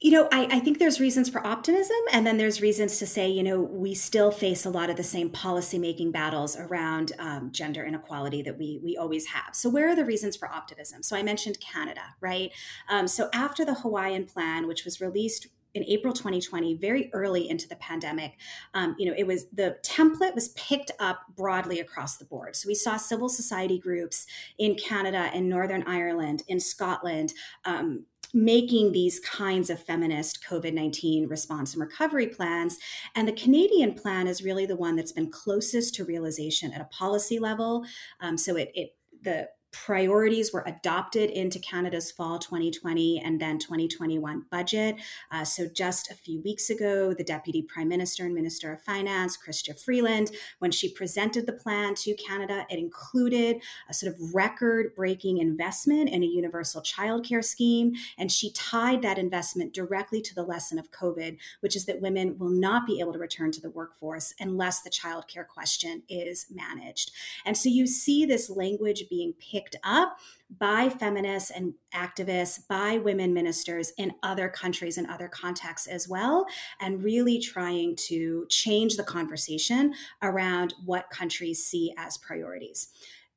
You 0.04 0.10
know, 0.10 0.28
I, 0.32 0.48
I, 0.54 0.60
think 0.60 0.80
there's 0.80 1.00
reasons 1.00 1.30
for 1.30 1.46
optimism, 1.46 1.96
and 2.12 2.26
then 2.26 2.38
there's 2.38 2.60
reasons 2.60 2.98
to 2.98 3.06
say, 3.06 3.30
you 3.30 3.44
know, 3.44 3.62
we 3.62 3.94
still 3.94 4.32
face 4.32 4.66
a 4.66 4.72
lot 4.72 4.90
of 4.90 4.96
the 4.96 5.04
same 5.04 5.30
policymaking 5.30 6.12
battles 6.12 6.58
around 6.58 7.12
um, 7.20 7.52
gender 7.52 7.86
inequality 7.86 8.42
that 8.42 8.58
we 8.58 8.80
we 8.84 8.98
always 8.98 9.28
have. 9.28 9.54
So, 9.56 9.70
where 9.70 9.90
are 9.90 9.96
the 9.96 10.04
reasons 10.04 10.36
for 10.36 10.52
optimism? 10.52 11.04
So, 11.04 11.16
I 11.16 11.22
mentioned 11.22 11.60
Canada, 11.60 12.02
right? 12.20 12.52
Um, 12.90 13.08
so, 13.08 13.30
after 13.32 13.64
the 13.64 13.76
Hawaiian 13.76 14.26
Plan, 14.26 14.68
which 14.68 14.86
was 14.86 15.02
released 15.02 15.50
in 15.74 15.84
April 15.86 16.14
2020, 16.14 16.76
very 16.76 17.10
early 17.14 17.50
into 17.50 17.68
the 17.68 17.76
pandemic, 17.78 18.34
um, 18.74 18.96
you 18.98 19.06
know, 19.06 19.16
it 19.18 19.26
was 19.26 19.48
the 19.54 19.78
template 19.84 20.36
was 20.36 20.50
picked 20.50 20.92
up 21.00 21.22
broadly 21.36 21.80
across 21.80 22.18
the 22.18 22.26
board. 22.26 22.56
So 22.56 22.68
we 22.68 22.76
saw 22.76 22.98
civil 22.98 23.30
society 23.30 23.80
groups 23.80 24.26
in 24.58 24.76
Canada, 24.76 25.30
in 25.34 25.48
Northern 25.48 25.84
Ireland, 25.84 26.44
in 26.48 26.60
Scotland. 26.60 27.34
Um, 27.66 28.06
making 28.34 28.94
these 28.94 29.20
kinds 29.20 29.70
of 29.70 29.84
feminist 29.84 30.42
COVID 30.42 30.74
19 30.74 31.28
response 31.28 31.74
and 31.74 31.82
recovery 31.82 32.28
plans. 32.28 32.78
And 33.14 33.28
the 33.28 33.34
Canadian 33.34 33.94
plan 33.94 34.26
is 34.26 34.42
really 34.42 34.66
the 34.66 34.78
one 34.78 34.96
that's 34.96 35.12
been 35.12 35.30
closest 35.30 35.96
to 35.96 36.06
realization 36.06 36.72
at 36.72 36.80
a 36.80 36.86
policy 36.86 37.40
level. 37.40 37.86
Um, 38.22 38.38
so 38.38 38.56
it, 38.56 38.72
it 38.74 38.96
the 39.22 39.50
priorities 39.72 40.52
were 40.52 40.64
adopted 40.68 41.30
into 41.30 41.58
Canada's 41.60 42.12
fall 42.12 42.38
2020 42.38 43.22
and 43.24 43.40
then 43.40 43.58
2021 43.58 44.46
budget. 44.52 44.98
Uh, 45.32 45.44
so, 45.44 45.68
just 45.68 46.12
a 46.12 46.16
few 46.16 46.42
weeks 46.42 46.70
ago, 46.70 47.14
the 47.14 47.24
Deputy 47.24 47.62
Prime 47.62 47.88
Minister 47.88 48.26
and 48.26 48.36
Minister 48.36 48.74
of 48.74 48.82
Finance, 48.82 49.38
Chrystia 49.38 49.80
Freeland, 49.80 50.32
when 50.60 50.72
she 50.72 50.92
presented 50.92 51.46
the 51.46 51.54
plan 51.54 51.96
to 51.96 52.14
Canada, 52.16 52.66
it 52.70 52.80
included 52.80 53.62
a 53.90 53.94
sort 53.94 54.14
of 54.14 54.34
record 54.34 54.94
breaking 54.96 55.38
investment 55.38 56.10
in 56.10 56.24
a 56.24 56.28
universal 56.28 56.82
childcare 56.82 57.44
scheme. 57.44 57.94
And 58.18 58.32
she 58.32 58.52
tied 58.52 59.02
that 59.02 59.18
investment 59.18 59.74
directly 59.74 60.22
to 60.22 60.36
the 60.36 60.44
lesson 60.44 60.80
of 60.80 60.92
COVID, 60.92 61.38
which 61.62 61.76
is 61.76 61.86
that 61.86 62.02
women 62.02 62.38
will 62.38 62.50
not 62.50 62.86
be 62.86 63.00
able 63.00 63.14
to 63.14 63.20
return 63.20 63.52
to 63.54 63.62
the 63.62 63.70
workforce 63.70 64.34
unless 64.40 64.82
the 64.82 64.90
childcare 64.90 65.48
question 65.48 66.04
is 66.10 66.48
managed. 66.52 67.12
And 67.46 67.58
so, 67.58 67.70
you 67.70 67.88
see 67.88 68.26
this 68.26 68.50
language 68.50 69.06
being 69.10 69.34
picked 69.34 69.61
picked 69.62 69.76
up 69.84 70.18
by 70.60 70.90
feminists 70.90 71.52
and 71.52 71.74
activists, 71.94 72.68
by 72.68 72.98
women 72.98 73.34
ministers 73.34 73.92
in 73.98 74.14
other 74.24 74.50
countries 74.50 74.98
and 74.98 75.08
other 75.08 75.28
contexts 75.28 75.88
as 75.88 76.10
well, 76.10 76.46
and 76.80 77.04
really 77.04 77.40
trying 77.40 77.96
to 77.96 78.46
change 78.50 78.98
the 78.98 79.04
conversation 79.04 79.94
around 80.22 80.74
what 80.86 81.10
countries 81.10 81.64
see 81.64 81.94
as 81.98 82.18
priorities 82.18 82.90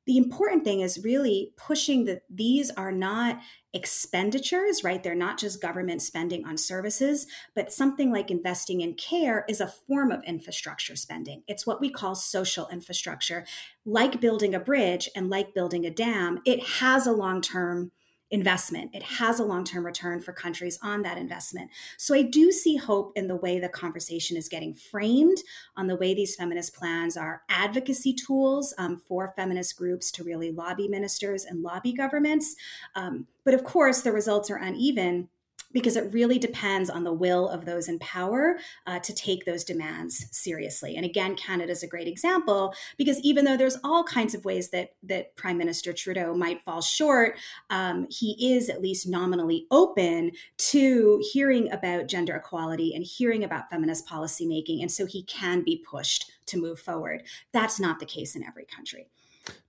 the 0.05 0.17
important 0.17 0.63
thing 0.63 0.81
is 0.81 1.03
really 1.03 1.51
pushing 1.57 2.05
that 2.05 2.23
these 2.29 2.69
are 2.71 2.91
not 2.91 3.39
expenditures, 3.73 4.83
right? 4.83 5.03
They're 5.03 5.15
not 5.15 5.37
just 5.37 5.61
government 5.61 6.01
spending 6.01 6.45
on 6.45 6.57
services, 6.57 7.27
but 7.55 7.73
something 7.73 8.11
like 8.11 8.31
investing 8.31 8.81
in 8.81 8.93
care 8.93 9.45
is 9.49 9.59
a 9.59 9.67
form 9.67 10.11
of 10.11 10.23
infrastructure 10.23 10.95
spending. 10.95 11.43
It's 11.47 11.67
what 11.67 11.81
we 11.81 11.89
call 11.89 12.15
social 12.15 12.69
infrastructure. 12.69 13.45
Like 13.83 14.21
building 14.21 14.55
a 14.55 14.59
bridge 14.59 15.09
and 15.15 15.29
like 15.29 15.53
building 15.53 15.85
a 15.85 15.91
dam, 15.91 16.39
it 16.45 16.63
has 16.63 17.05
a 17.05 17.11
long 17.11 17.41
term 17.41 17.91
investment. 18.31 18.91
It 18.93 19.03
has 19.03 19.39
a 19.39 19.45
long 19.45 19.63
term 19.63 19.85
return 19.85 20.21
for 20.21 20.33
countries 20.33 20.79
on 20.81 21.03
that 21.03 21.17
investment. 21.17 21.69
So 21.97 22.15
I 22.15 22.23
do 22.23 22.51
see 22.51 22.75
hope 22.75 23.11
in 23.15 23.27
the 23.27 23.35
way 23.35 23.59
the 23.59 23.69
conversation 23.69 24.35
is 24.35 24.49
getting 24.49 24.73
framed, 24.73 25.37
on 25.77 25.87
the 25.87 25.95
way 25.95 26.13
these 26.13 26.35
feminist 26.35 26.75
plans 26.75 27.17
are 27.17 27.43
advocacy 27.49 28.13
tools 28.13 28.73
um, 28.77 28.97
for 28.97 29.33
feminist 29.35 29.77
groups 29.77 30.11
to 30.11 30.23
really 30.23 30.51
lobby 30.51 30.87
ministers 30.87 31.45
and 31.45 31.61
lobby 31.61 31.93
governments. 31.93 32.55
Um, 32.95 33.27
but 33.43 33.53
of 33.53 33.63
course, 33.63 34.01
the 34.01 34.11
results 34.11 34.49
are 34.49 34.57
uneven 34.57 35.29
because 35.75 35.97
it 35.97 36.13
really 36.13 36.39
depends 36.39 36.89
on 36.89 37.03
the 37.03 37.11
will 37.11 37.49
of 37.49 37.65
those 37.65 37.89
in 37.89 37.99
power 37.99 38.57
uh, 38.87 38.97
to 38.99 39.13
take 39.13 39.43
those 39.43 39.65
demands 39.65 40.25
seriously. 40.31 40.95
And 40.95 41.05
again, 41.05 41.35
Canada 41.35 41.73
is 41.73 41.83
a 41.83 41.87
great 41.87 42.07
example 42.07 42.73
because 42.97 43.19
even 43.19 43.43
though 43.43 43.57
there's 43.57 43.77
all 43.83 44.05
kinds 44.05 44.33
of 44.33 44.45
ways 44.45 44.69
that 44.69 44.93
that 45.03 45.35
Prime 45.35 45.57
Minister 45.57 45.91
Trudeau 45.91 46.33
might 46.33 46.61
fall 46.61 46.81
short, 46.81 47.37
um, 47.69 48.07
he 48.09 48.53
is 48.53 48.69
at 48.69 48.81
least 48.81 49.05
nominally 49.05 49.67
open 49.69 50.31
to 50.57 51.21
hearing 51.33 51.69
about 51.73 52.07
gender 52.07 52.37
equality 52.37 52.95
and 52.95 53.03
hearing 53.03 53.43
about 53.43 53.69
feminist 53.69 54.07
policymaking, 54.07 54.81
and 54.81 54.89
so 54.89 55.05
he 55.05 55.23
can 55.23 55.61
be 55.61 55.83
pushed 55.85 56.31
to 56.45 56.57
move 56.57 56.79
forward. 56.79 57.23
That's 57.51 57.81
not 57.81 57.99
the 57.99 58.05
case 58.05 58.33
in 58.33 58.45
every 58.45 58.65
country. 58.65 59.09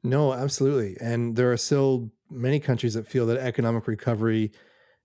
No, 0.05 0.33
absolutely, 0.33 0.97
and 1.01 1.35
there 1.35 1.51
are 1.51 1.57
still 1.57 2.12
many 2.31 2.61
countries 2.61 2.95
that 2.95 3.09
feel 3.09 3.27
that 3.27 3.38
economic 3.38 3.88
recovery 3.88 4.53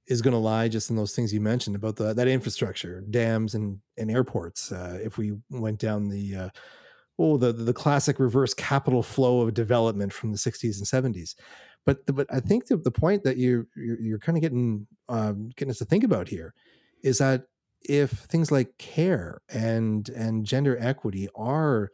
is 0.07 0.21
going 0.21 0.33
to 0.33 0.37
lie 0.37 0.67
just 0.67 0.89
in 0.89 0.95
those 0.95 1.15
things 1.15 1.33
you 1.33 1.41
mentioned 1.41 1.75
about 1.75 1.95
the, 1.95 2.13
that 2.13 2.27
infrastructure, 2.27 3.01
dams 3.09 3.53
and, 3.55 3.79
and 3.97 4.11
airports. 4.11 4.71
Uh, 4.71 4.99
if 5.01 5.17
we 5.17 5.33
went 5.49 5.79
down 5.79 6.09
the 6.09 6.35
uh, 6.35 6.49
oh 7.19 7.37
the 7.37 7.51
the 7.51 7.73
classic 7.73 8.19
reverse 8.19 8.53
capital 8.53 9.03
flow 9.03 9.41
of 9.41 9.53
development 9.53 10.11
from 10.11 10.31
the 10.31 10.37
60s 10.37 10.77
and 10.77 11.15
70s, 11.15 11.35
but 11.85 12.05
the, 12.05 12.13
but 12.13 12.27
I 12.33 12.39
think 12.39 12.67
the, 12.67 12.77
the 12.77 12.91
point 12.91 13.23
that 13.23 13.37
you 13.37 13.67
you're, 13.75 13.99
you're 13.99 14.19
kind 14.19 14.37
of 14.37 14.41
getting 14.41 14.87
um, 15.09 15.49
getting 15.55 15.71
us 15.71 15.79
to 15.79 15.85
think 15.85 16.03
about 16.03 16.27
here 16.27 16.53
is 17.03 17.17
that 17.19 17.43
if 17.81 18.11
things 18.11 18.51
like 18.51 18.77
care 18.77 19.41
and 19.49 20.09
and 20.09 20.45
gender 20.45 20.77
equity 20.79 21.27
are 21.35 21.91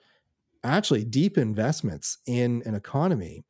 actually 0.63 1.05
deep 1.05 1.37
investments 1.37 2.17
in 2.25 2.61
an 2.65 2.75
economy 2.75 3.43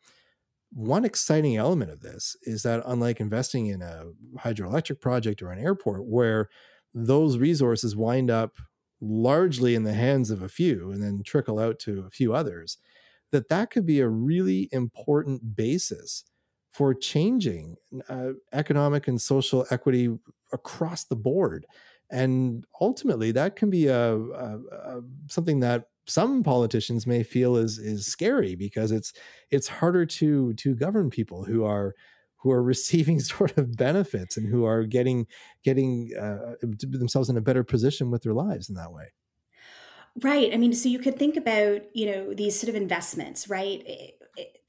one 0.77 1.05
exciting 1.05 1.57
element 1.57 1.89
of 1.89 2.01
this 2.01 2.37
is 2.43 2.61
that 2.61 2.83
unlike 2.85 3.19
investing 3.19 3.65
in 3.65 3.81
a 3.81 4.03
hydroelectric 4.37 5.01
project 5.01 5.41
or 5.41 5.51
an 5.51 5.57
airport 5.57 6.05
where 6.05 6.49
those 6.93 7.39
resources 7.39 7.95
wind 7.95 8.29
up 8.29 8.57
largely 9.01 9.73
in 9.73 9.81
the 9.81 9.93
hands 9.93 10.29
of 10.29 10.43
a 10.43 10.47
few 10.47 10.91
and 10.91 11.01
then 11.01 11.23
trickle 11.25 11.57
out 11.57 11.79
to 11.79 12.05
a 12.05 12.11
few 12.11 12.31
others 12.31 12.77
that 13.31 13.49
that 13.49 13.71
could 13.71 13.87
be 13.87 14.01
a 14.01 14.07
really 14.07 14.69
important 14.71 15.55
basis 15.55 16.23
for 16.69 16.93
changing 16.93 17.75
uh, 18.07 18.29
economic 18.53 19.07
and 19.07 19.19
social 19.19 19.65
equity 19.71 20.15
across 20.53 21.05
the 21.05 21.15
board. 21.15 21.65
And 22.11 22.65
ultimately 22.79 23.31
that 23.31 23.55
can 23.55 23.71
be 23.71 23.87
a, 23.87 24.13
a, 24.13 24.59
a, 24.71 25.01
something 25.27 25.59
that 25.61 25.85
some 26.07 26.43
politicians 26.43 27.05
may 27.05 27.23
feel 27.23 27.57
is 27.57 27.77
is 27.77 28.05
scary 28.05 28.55
because 28.55 28.91
it's 28.91 29.13
it's 29.51 29.67
harder 29.67 30.05
to 30.05 30.53
to 30.53 30.75
govern 30.75 31.09
people 31.09 31.43
who 31.43 31.63
are 31.63 31.95
who 32.37 32.51
are 32.51 32.63
receiving 32.73 33.19
sort 33.19 33.57
of 33.57 33.75
benefits 33.75 34.37
and 34.37 34.47
who 34.47 34.65
are 34.65 34.83
getting 34.83 35.27
getting 35.63 36.11
uh, 36.19 36.55
themselves 36.61 37.29
in 37.29 37.37
a 37.37 37.41
better 37.41 37.63
position 37.63 38.11
with 38.11 38.23
their 38.23 38.33
lives 38.33 38.69
in 38.69 38.75
that 38.75 38.91
way. 38.91 39.13
Right. 40.21 40.53
I 40.53 40.57
mean 40.57 40.73
so 40.73 40.89
you 40.89 40.99
could 40.99 41.19
think 41.19 41.37
about 41.37 41.83
you 41.95 42.07
know 42.07 42.33
these 42.33 42.59
sort 42.59 42.69
of 42.69 42.75
investments 42.75 43.49
right 43.49 44.13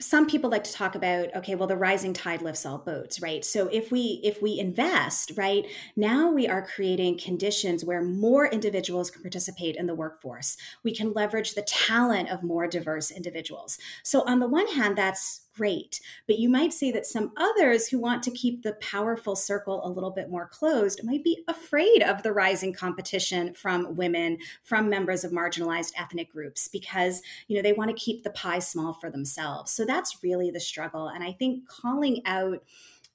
some 0.01 0.29
people 0.29 0.49
like 0.49 0.63
to 0.63 0.73
talk 0.73 0.95
about 0.95 1.35
okay 1.35 1.57
well 1.57 1.67
the 1.67 1.77
rising 1.77 2.13
tide 2.13 2.41
lifts 2.41 2.65
all 2.65 2.79
boats 2.79 3.21
right 3.21 3.45
so 3.45 3.67
if 3.69 3.91
we 3.91 4.21
if 4.23 4.41
we 4.41 4.59
invest 4.59 5.33
right 5.37 5.67
now 5.97 6.31
we 6.31 6.47
are 6.47 6.65
creating 6.65 7.19
conditions 7.19 7.85
where 7.85 8.01
more 8.01 8.47
individuals 8.47 9.11
can 9.11 9.23
participate 9.23 9.75
in 9.75 9.87
the 9.87 9.95
workforce 9.95 10.57
we 10.85 10.95
can 10.95 11.13
leverage 11.13 11.55
the 11.55 11.63
talent 11.63 12.29
of 12.29 12.45
more 12.45 12.69
diverse 12.69 13.11
individuals 13.11 13.77
so 14.05 14.23
on 14.23 14.39
the 14.39 14.49
one 14.49 14.69
hand 14.69 14.97
that's 14.97 15.49
great. 15.59 16.01
But 16.29 16.39
you 16.39 16.49
might 16.49 16.73
say 16.73 16.93
that 16.93 17.05
some 17.05 17.33
others 17.37 17.89
who 17.89 17.99
want 17.99 18.23
to 18.23 18.31
keep 18.31 18.63
the 18.63 18.75
powerful 18.75 19.35
circle 19.35 19.85
a 19.85 19.91
little 19.91 20.13
bit 20.13 20.31
more 20.31 20.49
closed 20.49 21.03
might 21.03 21.25
be 21.25 21.43
afraid 21.49 22.01
of 22.01 22.23
the 22.23 22.33
rising 22.33 22.73
competition 22.73 23.53
from 23.55 23.97
women, 23.97 24.39
from 24.63 24.89
members 24.89 25.25
of 25.25 25.33
marginalized 25.33 25.93
ethnic 25.99 26.31
groups, 26.31 26.69
because 26.69 27.23
you 27.49 27.57
know 27.57 27.63
they 27.63 27.73
want 27.73 27.91
to 27.91 28.03
keep 28.03 28.23
the 28.23 28.31
pie 28.31 28.61
small 28.61 28.93
for 28.93 29.11
themselves. 29.11 29.73
So 29.73 29.85
that's 29.89 30.23
really 30.23 30.53
the 30.53 30.61
struggle. 30.61 31.09
And 31.09 31.25
I 31.25 31.33
think 31.33 31.69
calling 31.69 32.23
out 32.25 32.63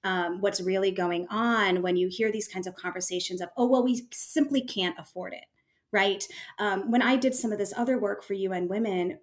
um, 0.03 0.41
what's 0.41 0.59
really 0.59 0.91
going 0.91 1.27
on 1.29 1.81
when 1.81 1.95
you 1.95 2.09
hear 2.09 2.29
these 2.29 2.49
kinds 2.49 2.67
of 2.67 2.75
conversations 2.75 3.39
of, 3.39 3.47
oh, 3.55 3.67
well, 3.67 3.83
we 3.83 4.05
simply 4.11 4.61
can't 4.61 4.99
afford 4.99 5.33
it 5.33 5.45
right? 5.93 6.27
Um, 6.57 6.89
when 6.89 7.03
I 7.03 7.15
did 7.15 7.35
some 7.35 7.51
of 7.51 7.59
this 7.59 7.71
other 7.77 7.99
work 7.99 8.23
for 8.23 8.33
UN 8.33 8.67
Women, 8.67 9.19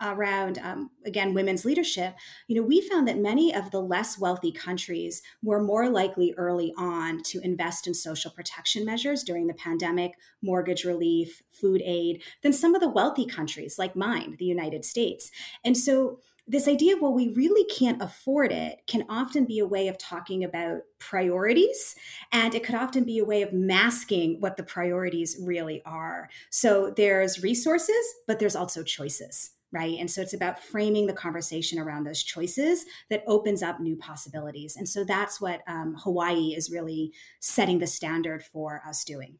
around 0.00 0.58
um, 0.58 0.90
again 1.06 1.32
women's 1.32 1.64
leadership 1.64 2.16
you 2.48 2.56
know 2.56 2.66
we 2.66 2.80
found 2.80 3.06
that 3.06 3.18
many 3.18 3.54
of 3.54 3.70
the 3.70 3.80
less 3.80 4.18
wealthy 4.18 4.50
countries 4.50 5.22
were 5.42 5.62
more 5.62 5.88
likely 5.88 6.34
early 6.36 6.74
on 6.76 7.22
to 7.22 7.40
invest 7.42 7.86
in 7.86 7.94
social 7.94 8.30
protection 8.30 8.84
measures 8.84 9.22
during 9.22 9.46
the 9.46 9.54
pandemic 9.54 10.14
mortgage 10.42 10.84
relief 10.84 11.42
food 11.52 11.82
aid 11.84 12.20
than 12.42 12.52
some 12.52 12.74
of 12.74 12.80
the 12.80 12.88
wealthy 12.88 13.26
countries 13.26 13.78
like 13.78 13.94
mine 13.94 14.34
the 14.38 14.44
united 14.44 14.84
states 14.84 15.30
and 15.64 15.76
so 15.76 16.18
this 16.50 16.66
idea 16.66 16.94
of 16.94 17.00
well 17.00 17.12
we 17.12 17.28
really 17.34 17.64
can't 17.64 18.02
afford 18.02 18.52
it 18.52 18.80
can 18.86 19.04
often 19.08 19.44
be 19.44 19.58
a 19.58 19.66
way 19.66 19.88
of 19.88 19.96
talking 19.98 20.42
about 20.44 20.78
priorities 20.98 21.94
and 22.32 22.54
it 22.54 22.64
could 22.64 22.74
often 22.74 23.04
be 23.04 23.18
a 23.18 23.24
way 23.24 23.42
of 23.42 23.52
masking 23.52 24.40
what 24.40 24.56
the 24.56 24.62
priorities 24.62 25.36
really 25.42 25.82
are 25.84 26.28
so 26.50 26.92
there's 26.96 27.42
resources 27.42 28.14
but 28.26 28.38
there's 28.38 28.56
also 28.56 28.82
choices 28.82 29.50
right? 29.72 29.98
And 29.98 30.10
so 30.10 30.20
it's 30.20 30.34
about 30.34 30.60
framing 30.60 31.06
the 31.06 31.12
conversation 31.12 31.78
around 31.78 32.04
those 32.04 32.22
choices 32.22 32.84
that 33.08 33.22
opens 33.26 33.62
up 33.62 33.78
new 33.78 33.96
possibilities. 33.96 34.76
And 34.76 34.88
so 34.88 35.04
that's 35.04 35.40
what 35.40 35.60
um, 35.68 35.94
Hawaii 36.02 36.54
is 36.56 36.70
really 36.70 37.12
setting 37.38 37.78
the 37.78 37.86
standard 37.86 38.42
for 38.42 38.82
us 38.84 39.04
doing. 39.04 39.38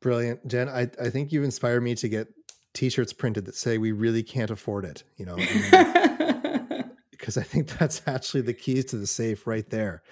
Brilliant, 0.00 0.46
Jen. 0.46 0.68
I, 0.68 0.90
I 1.00 1.10
think 1.10 1.32
you've 1.32 1.44
inspired 1.44 1.82
me 1.82 1.94
to 1.96 2.08
get 2.08 2.28
T-shirts 2.74 3.12
printed 3.12 3.46
that 3.46 3.56
say 3.56 3.78
"We 3.78 3.90
really 3.90 4.22
can't 4.22 4.50
afford 4.50 4.84
it." 4.84 5.02
You 5.16 5.26
know, 5.26 5.36
because 7.28 7.36
I 7.36 7.42
think 7.42 7.68
that's 7.78 8.00
actually 8.06 8.40
the 8.40 8.54
keys 8.54 8.86
to 8.86 8.96
the 8.96 9.06
safe 9.06 9.46
right 9.46 9.68
there. 9.68 10.02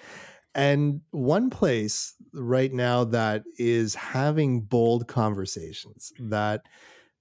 And 0.53 1.01
one 1.09 1.49
place 1.49 2.13
right 2.31 2.71
now 2.71 3.05
that 3.05 3.43
is 3.57 3.95
having 3.95 4.61
bold 4.61 5.07
conversations 5.07 6.13
that 6.19 6.61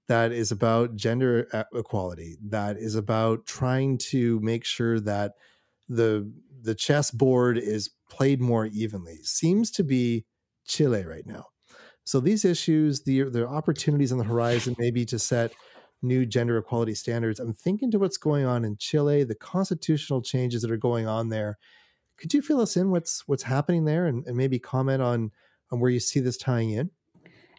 that 0.08 0.32
is 0.32 0.52
about 0.52 0.96
gender 0.96 1.48
uh, 1.52 1.64
equality, 1.74 2.36
that 2.48 2.76
is 2.76 2.94
about 2.94 3.46
trying 3.46 3.96
to 4.10 4.38
make 4.40 4.66
sure 4.66 5.00
that 5.00 5.32
the 5.88 6.30
the 6.62 6.74
chessboard 6.74 7.56
is 7.56 7.90
played 8.10 8.40
more 8.40 8.66
evenly. 8.66 9.16
Seems 9.22 9.70
to 9.72 9.82
be 9.82 10.26
Chile 10.66 11.04
right 11.06 11.26
now. 11.26 11.46
So 12.04 12.20
these 12.20 12.44
issues, 12.44 13.02
the 13.02 13.22
the 13.24 13.48
opportunities 13.48 14.12
on 14.12 14.18
the 14.18 14.24
horizon, 14.24 14.76
maybe 14.78 15.06
to 15.06 15.18
set 15.18 15.52
new 16.02 16.26
gender 16.26 16.58
equality 16.58 16.94
standards. 16.94 17.40
I'm 17.40 17.54
thinking 17.54 17.90
to 17.90 17.98
what's 17.98 18.18
going 18.18 18.44
on 18.44 18.64
in 18.64 18.76
Chile, 18.78 19.24
the 19.24 19.34
constitutional 19.34 20.22
changes 20.22 20.62
that 20.62 20.70
are 20.70 20.76
going 20.76 21.06
on 21.06 21.28
there. 21.28 21.58
Could 22.18 22.32
you 22.32 22.42
fill 22.42 22.60
us 22.60 22.76
in 22.76 22.90
what's 22.90 23.26
what's 23.26 23.42
happening 23.42 23.84
there, 23.84 24.06
and, 24.06 24.26
and 24.26 24.36
maybe 24.36 24.58
comment 24.58 25.02
on 25.02 25.32
on 25.70 25.80
where 25.80 25.90
you 25.90 26.00
see 26.00 26.20
this 26.20 26.36
tying 26.36 26.70
in? 26.70 26.90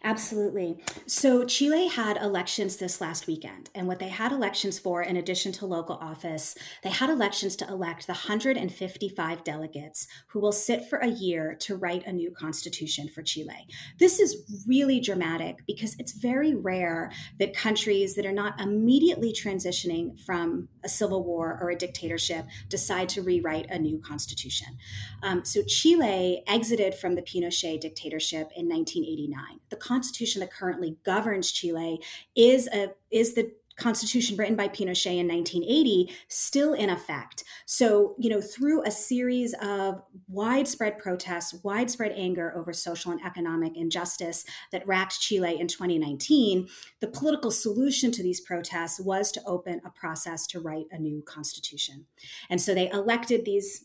Absolutely. 0.04 0.78
So 1.06 1.44
Chile 1.44 1.88
had 1.88 2.18
elections 2.18 2.76
this 2.76 3.00
last 3.00 3.26
weekend. 3.26 3.68
And 3.74 3.88
what 3.88 3.98
they 3.98 4.08
had 4.08 4.30
elections 4.30 4.78
for, 4.78 5.02
in 5.02 5.16
addition 5.16 5.50
to 5.52 5.66
local 5.66 5.96
office, 5.96 6.54
they 6.84 6.90
had 6.90 7.10
elections 7.10 7.56
to 7.56 7.68
elect 7.68 8.06
the 8.06 8.12
155 8.12 9.42
delegates 9.42 10.06
who 10.28 10.38
will 10.38 10.52
sit 10.52 10.88
for 10.88 10.98
a 10.98 11.08
year 11.08 11.56
to 11.60 11.74
write 11.74 12.06
a 12.06 12.12
new 12.12 12.30
constitution 12.30 13.08
for 13.08 13.22
Chile. 13.22 13.66
This 13.98 14.20
is 14.20 14.64
really 14.68 15.00
dramatic 15.00 15.66
because 15.66 15.96
it's 15.98 16.12
very 16.12 16.54
rare 16.54 17.10
that 17.40 17.56
countries 17.56 18.14
that 18.14 18.26
are 18.26 18.32
not 18.32 18.60
immediately 18.60 19.32
transitioning 19.32 20.18
from 20.20 20.68
a 20.84 20.88
civil 20.88 21.24
war 21.24 21.58
or 21.60 21.70
a 21.70 21.76
dictatorship 21.76 22.46
decide 22.68 23.08
to 23.08 23.22
rewrite 23.22 23.66
a 23.68 23.78
new 23.78 23.98
constitution. 23.98 24.78
Um, 25.24 25.44
so 25.44 25.62
Chile 25.62 26.44
exited 26.46 26.94
from 26.94 27.16
the 27.16 27.22
Pinochet 27.22 27.80
dictatorship 27.80 28.52
in 28.54 28.68
1989. 28.68 29.58
The 29.70 29.87
constitution 29.88 30.40
that 30.40 30.52
currently 30.52 30.98
governs 31.04 31.50
Chile 31.50 32.00
is 32.36 32.68
a 32.68 32.92
is 33.10 33.34
the 33.34 33.50
constitution 33.78 34.36
written 34.36 34.56
by 34.56 34.68
Pinochet 34.68 35.18
in 35.18 35.28
1980 35.28 36.12
still 36.26 36.74
in 36.74 36.90
effect. 36.90 37.44
So, 37.64 38.14
you 38.18 38.28
know, 38.28 38.40
through 38.40 38.84
a 38.84 38.90
series 38.90 39.54
of 39.62 40.02
widespread 40.26 40.98
protests, 40.98 41.54
widespread 41.62 42.12
anger 42.12 42.52
over 42.56 42.72
social 42.72 43.12
and 43.12 43.24
economic 43.24 43.76
injustice 43.76 44.44
that 44.72 44.86
racked 44.86 45.20
Chile 45.20 45.58
in 45.60 45.68
2019, 45.68 46.68
the 47.00 47.06
political 47.06 47.52
solution 47.52 48.10
to 48.12 48.22
these 48.22 48.40
protests 48.40 49.00
was 49.00 49.30
to 49.32 49.40
open 49.46 49.80
a 49.84 49.90
process 49.90 50.46
to 50.48 50.60
write 50.60 50.86
a 50.90 50.98
new 50.98 51.22
constitution. 51.22 52.04
And 52.50 52.60
so 52.60 52.74
they 52.74 52.90
elected 52.90 53.44
these 53.44 53.84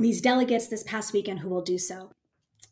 these 0.00 0.20
delegates 0.20 0.68
this 0.68 0.84
past 0.84 1.12
weekend 1.12 1.40
who 1.40 1.48
will 1.48 1.60
do 1.60 1.76
so. 1.76 2.12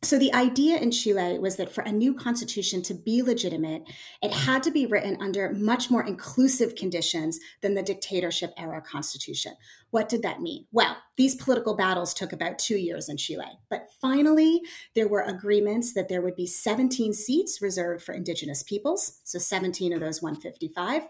So, 0.03 0.19
the 0.19 0.33
idea 0.35 0.77
in 0.77 0.91
Chile 0.91 1.39
was 1.39 1.57
that 1.57 1.73
for 1.73 1.83
a 1.83 1.91
new 1.91 2.15
constitution 2.15 2.83
to 2.83 2.95
be 2.95 3.23
legitimate, 3.23 3.83
it 4.23 4.31
had 4.31 4.63
to 4.65 4.71
be 4.71 4.87
written 4.87 5.17
under 5.21 5.53
much 5.55 5.91
more 5.91 6.07
inclusive 6.07 6.75
conditions 6.75 7.41
than 7.63 7.75
the 7.75 7.83
dictatorship 7.83 8.53
era 8.59 8.83
constitution. 8.83 9.55
What 9.91 10.09
did 10.09 10.23
that 10.23 10.43
mean? 10.43 10.67
Well, 10.71 10.99
these 11.17 11.35
political 11.35 11.75
battles 11.75 12.13
took 12.13 12.33
about 12.33 12.59
two 12.59 12.77
years 12.77 13.09
in 13.09 13.17
Chile. 13.17 13.59
But 13.71 13.87
finally, 14.01 14.61
there 14.95 15.09
were 15.09 15.23
agreements 15.23 15.95
that 15.95 16.09
there 16.09 16.21
would 16.21 16.37
be 16.37 16.47
17 16.47 17.15
seats 17.15 17.63
reserved 17.63 18.05
for 18.05 18.15
indigenous 18.15 18.63
peoples, 18.63 19.21
so 19.25 19.39
17 19.39 19.95
of 19.95 20.01
those 20.01 20.21
155 20.21 21.03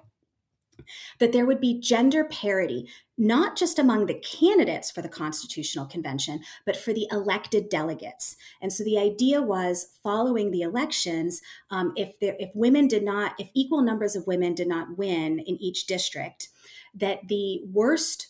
that 1.19 1.33
there 1.33 1.47
would 1.47 1.61
be 1.61 1.81
gender 1.81 2.25
parity, 2.25 2.89
not 3.19 3.57
just 3.57 3.79
among 3.79 4.07
the 4.07 4.15
candidates 4.21 4.91
for 4.91 5.03
the 5.03 5.09
Constitutional 5.09 5.87
Convention, 5.87 6.41
but 6.65 6.77
for 6.77 6.93
the 6.93 7.09
elected 7.11 7.69
delegates. 7.69 8.37
And 8.61 8.73
so 8.73 8.85
the 8.85 8.99
idea 8.99 9.41
was 9.41 9.95
following 10.03 10.51
the 10.51 10.63
elections, 10.63 11.41
um, 11.71 11.93
if, 11.97 12.19
there, 12.21 12.37
if 12.39 12.51
women 12.55 12.89
did 12.89 13.05
not, 13.05 13.33
if 13.39 13.49
equal 13.55 13.83
numbers 13.83 14.17
of 14.17 14.27
women 14.27 14.55
did 14.55 14.69
not 14.69 14.99
win 14.99 15.39
in 15.39 15.61
each 15.63 15.87
district, 15.87 16.49
that 16.95 17.29
the 17.29 17.63
worst 17.73 18.29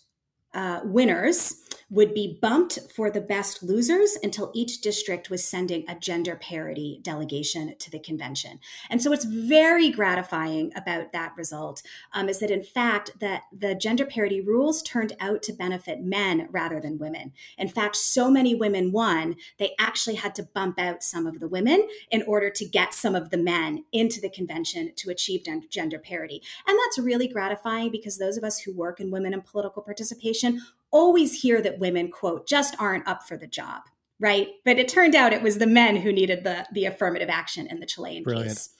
uh, 0.56 0.80
winners 0.84 1.62
would 1.88 2.12
be 2.14 2.38
bumped 2.42 2.80
for 2.92 3.10
the 3.10 3.20
best 3.20 3.62
losers 3.62 4.18
until 4.22 4.50
each 4.54 4.80
district 4.80 5.30
was 5.30 5.44
sending 5.44 5.84
a 5.88 5.94
gender 5.94 6.34
parity 6.34 6.98
delegation 7.02 7.76
to 7.78 7.90
the 7.90 7.98
convention. 7.98 8.58
And 8.90 9.00
so 9.00 9.10
what's 9.10 9.24
very 9.24 9.90
gratifying 9.90 10.72
about 10.74 11.12
that 11.12 11.32
result 11.36 11.82
um, 12.12 12.28
is 12.28 12.40
that 12.40 12.50
in 12.50 12.64
fact 12.64 13.12
that 13.20 13.42
the 13.56 13.76
gender 13.76 14.04
parity 14.04 14.40
rules 14.40 14.82
turned 14.82 15.12
out 15.20 15.42
to 15.44 15.52
benefit 15.52 16.02
men 16.02 16.48
rather 16.50 16.80
than 16.80 16.98
women. 16.98 17.32
In 17.56 17.68
fact, 17.68 17.94
so 17.94 18.30
many 18.30 18.54
women 18.54 18.90
won, 18.90 19.36
they 19.58 19.74
actually 19.78 20.16
had 20.16 20.34
to 20.36 20.42
bump 20.42 20.80
out 20.80 21.04
some 21.04 21.26
of 21.26 21.38
the 21.38 21.48
women 21.48 21.86
in 22.10 22.22
order 22.22 22.50
to 22.50 22.64
get 22.64 22.94
some 22.94 23.14
of 23.14 23.30
the 23.30 23.38
men 23.38 23.84
into 23.92 24.20
the 24.20 24.30
convention 24.30 24.92
to 24.96 25.10
achieve 25.10 25.44
gender 25.70 25.98
parity. 25.98 26.42
And 26.66 26.76
that's 26.78 26.98
really 26.98 27.28
gratifying 27.28 27.90
because 27.90 28.18
those 28.18 28.36
of 28.36 28.42
us 28.42 28.60
who 28.60 28.74
work 28.74 28.98
in 28.98 29.12
women 29.12 29.32
and 29.32 29.44
political 29.44 29.82
participation 29.82 30.45
always 30.90 31.42
hear 31.42 31.60
that 31.62 31.78
women, 31.78 32.10
quote, 32.10 32.48
just 32.48 32.74
aren't 32.78 33.06
up 33.06 33.22
for 33.26 33.36
the 33.36 33.46
job, 33.46 33.82
right? 34.18 34.48
But 34.64 34.78
it 34.78 34.88
turned 34.88 35.14
out 35.14 35.32
it 35.32 35.42
was 35.42 35.58
the 35.58 35.66
men 35.66 35.96
who 35.96 36.12
needed 36.12 36.44
the, 36.44 36.66
the 36.72 36.86
affirmative 36.86 37.28
action 37.28 37.66
in 37.66 37.80
the 37.80 37.86
Chilean 37.86 38.22
Brilliant. 38.22 38.48
case. 38.48 38.70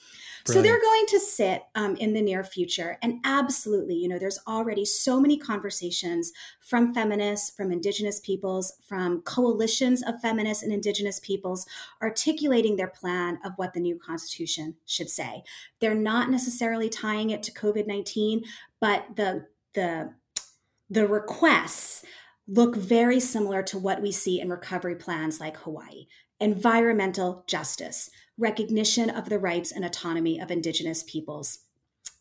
Brilliant. 0.47 0.65
So 0.65 0.71
they're 0.71 0.81
going 0.81 1.07
to 1.09 1.19
sit 1.19 1.63
um, 1.75 1.97
in 1.97 2.13
the 2.13 2.23
near 2.23 2.45
future. 2.45 2.99
And 3.03 3.19
absolutely, 3.25 3.97
you 3.97 4.09
know, 4.09 4.19
there's 4.19 4.39
already 4.47 4.85
so 4.85 5.21
many 5.21 5.37
conversations 5.37 6.33
from 6.61 6.95
feminists, 6.95 7.51
from 7.51 7.73
Indigenous 7.73 8.21
peoples, 8.21 8.75
from 8.87 9.23
coalitions 9.23 10.05
of 10.05 10.21
feminists 10.21 10.63
and 10.63 10.73
Indigenous 10.73 11.19
peoples 11.19 11.67
articulating 12.01 12.77
their 12.77 12.87
plan 12.87 13.41
of 13.45 13.53
what 13.57 13.75
the 13.75 13.81
new 13.81 13.99
Constitution 13.99 14.77
should 14.87 15.11
say. 15.11 15.43
They're 15.81 15.95
not 15.97 16.31
necessarily 16.31 16.89
tying 16.89 17.31
it 17.31 17.43
to 17.45 17.53
COVID 17.53 17.89
19, 17.89 18.45
but 18.81 19.05
the, 19.17 19.47
the 19.75 20.15
the 20.89 21.07
requests 21.07 22.05
look 22.49 22.77
very 22.77 23.19
similar 23.19 23.63
to 23.65 23.79
what 23.79 24.01
we 24.01 24.13
see 24.13 24.41
in 24.41 24.49
recovery 24.49 24.95
plans 24.95 25.41
like 25.41 25.57
Hawaii. 25.59 26.07
Environmental 26.39 27.45
justice, 27.49 28.11
recognition 28.39 29.11
of 29.11 29.29
the 29.29 29.39
rights 29.39 29.73
and 29.73 29.85
autonomy 29.85 30.39
of 30.39 30.51
Indigenous 30.51 31.03
peoples, 31.03 31.61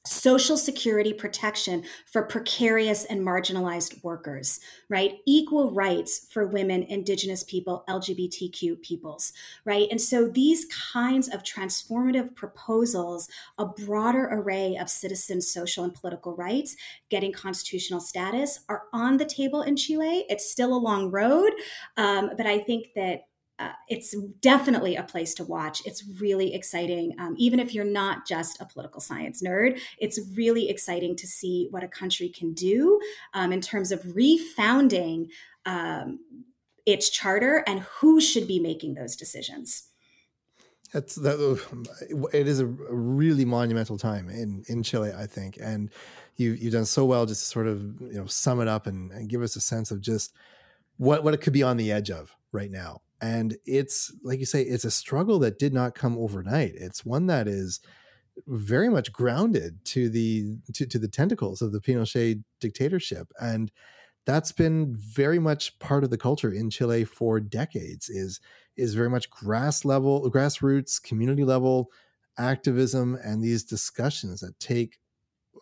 social 0.05 0.57
security 0.57 1.13
protection 1.13 1.83
for 2.05 2.23
precarious 2.23 3.05
and 3.05 3.21
marginalized 3.21 4.03
workers, 4.03 4.59
right? 4.89 5.19
Equal 5.25 5.71
rights 5.71 6.27
for 6.31 6.47
women, 6.47 6.83
indigenous 6.83 7.43
people, 7.43 7.83
LGBTQ 7.89 8.81
peoples, 8.81 9.33
right? 9.65 9.87
And 9.89 9.99
so 9.99 10.27
these 10.27 10.65
kinds 10.93 11.27
of 11.27 11.43
transformative 11.43 12.35
proposals, 12.35 13.27
a 13.57 13.65
broader 13.65 14.29
array 14.31 14.77
of 14.77 14.89
citizen 14.89 15.41
social 15.41 15.83
and 15.83 15.93
political 15.93 16.35
rights, 16.35 16.75
getting 17.09 17.31
constitutional 17.31 17.99
status 17.99 18.59
are 18.69 18.83
on 18.93 19.17
the 19.17 19.25
table 19.25 19.61
in 19.61 19.75
Chile. 19.75 20.25
It's 20.29 20.49
still 20.49 20.75
a 20.75 20.77
long 20.77 21.11
road, 21.11 21.51
um, 21.97 22.31
but 22.37 22.45
I 22.45 22.59
think 22.59 22.87
that 22.95 23.27
uh, 23.57 23.71
it's 23.87 24.15
definitely 24.41 24.95
a 24.95 25.03
place 25.03 25.33
to 25.35 25.43
watch. 25.43 25.81
It's 25.85 26.03
really 26.19 26.53
exciting. 26.53 27.15
Um, 27.17 27.35
even 27.37 27.59
if 27.59 27.73
you're 27.73 27.85
not 27.85 28.27
just 28.27 28.59
a 28.59 28.65
political 28.65 28.99
science 28.99 29.41
nerd, 29.41 29.79
it's 29.97 30.19
really 30.33 30.69
exciting 30.69 31.15
to 31.17 31.27
see 31.27 31.67
what 31.71 31.83
a 31.83 31.87
country 31.87 32.27
can 32.27 32.53
do 32.53 32.99
um, 33.33 33.53
in 33.53 33.61
terms 33.61 33.91
of 33.91 34.01
refounding 34.03 35.29
um, 35.65 36.19
its 36.85 37.09
charter 37.09 37.63
and 37.65 37.79
who 37.79 38.19
should 38.19 38.47
be 38.47 38.59
making 38.59 38.95
those 38.95 39.15
decisions. 39.15 39.89
That's 40.91 41.15
that. 41.15 41.59
It 42.33 42.47
is 42.47 42.59
a 42.59 42.65
really 42.65 43.45
monumental 43.45 43.97
time 43.97 44.29
in 44.29 44.63
in 44.67 44.83
Chile, 44.83 45.11
I 45.17 45.25
think, 45.27 45.57
and 45.59 45.89
you 46.35 46.51
you've 46.51 46.73
done 46.73 46.85
so 46.85 47.05
well 47.05 47.25
just 47.25 47.41
to 47.41 47.47
sort 47.47 47.67
of 47.67 47.81
you 48.01 48.19
know 48.19 48.25
sum 48.27 48.61
it 48.61 48.67
up 48.67 48.85
and, 48.85 49.11
and 49.11 49.27
give 49.29 49.41
us 49.41 49.55
a 49.55 49.61
sense 49.61 49.91
of 49.91 49.99
just 49.99 50.33
what 50.97 51.23
what 51.23 51.33
it 51.33 51.41
could 51.41 51.53
be 51.53 51.63
on 51.63 51.77
the 51.77 51.91
edge 51.91 52.11
of 52.11 52.35
right 52.51 52.69
now 52.69 53.01
and 53.25 53.57
it's 53.65 54.13
like 54.23 54.39
you 54.39 54.45
say 54.45 54.61
it's 54.61 54.85
a 54.85 54.91
struggle 54.91 55.39
that 55.39 55.57
did 55.57 55.73
not 55.73 55.95
come 55.95 56.17
overnight. 56.17 56.73
It's 56.75 57.03
one 57.03 57.25
that 57.27 57.47
is 57.47 57.79
very 58.45 58.89
much 58.89 59.11
grounded 59.11 59.83
to 59.85 60.09
the 60.09 60.57
to, 60.73 60.85
to 60.85 60.99
the 60.99 61.07
tentacles 61.07 61.61
of 61.61 61.71
the 61.71 61.79
pinochet 61.79 62.43
dictatorship 62.59 63.31
and 63.39 63.71
that's 64.25 64.51
been 64.51 64.93
very 64.93 65.39
much 65.39 65.79
part 65.79 66.03
of 66.03 66.09
the 66.09 66.17
culture 66.17 66.51
in 66.51 66.69
chile 66.69 67.05
for 67.05 67.39
decades 67.39 68.09
is 68.09 68.41
is 68.75 68.93
very 68.93 69.09
much 69.09 69.29
grass 69.29 69.85
level 69.85 70.29
grassroots 70.29 71.01
community 71.01 71.45
level 71.45 71.89
activism 72.37 73.17
and 73.23 73.41
these 73.41 73.63
discussions 73.63 74.41
that 74.41 74.59
take 74.59 74.99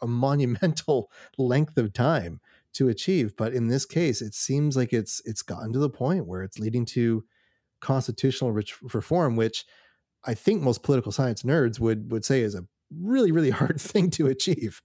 a 0.02 0.08
monumental 0.26 1.12
length 1.38 1.78
of 1.78 1.94
time 1.94 2.40
to 2.74 2.90
achieve. 2.90 3.36
But 3.38 3.54
in 3.54 3.68
this 3.68 3.86
case 3.86 4.22
it 4.22 4.34
seems 4.34 4.76
like 4.76 4.94
it's 4.94 5.22
it's 5.26 5.42
gotten 5.42 5.72
to 5.74 5.80
the 5.80 5.90
point 5.90 6.28
where 6.28 6.44
it's 6.44 6.60
leading 6.60 6.86
to 6.86 7.24
constitutional 7.84 8.52
reform, 8.52 9.36
which 9.36 9.66
I 10.26 10.34
think 10.34 10.62
most 10.62 10.84
political 10.84 11.12
science 11.12 11.44
nerds 11.44 11.80
would 11.80 12.12
would 12.12 12.26
say 12.26 12.42
is 12.42 12.56
a 12.56 12.66
really 13.02 13.32
really 13.32 13.50
hard 13.62 13.80
thing 13.80 14.10
to 14.12 14.28
achieve. 14.28 14.82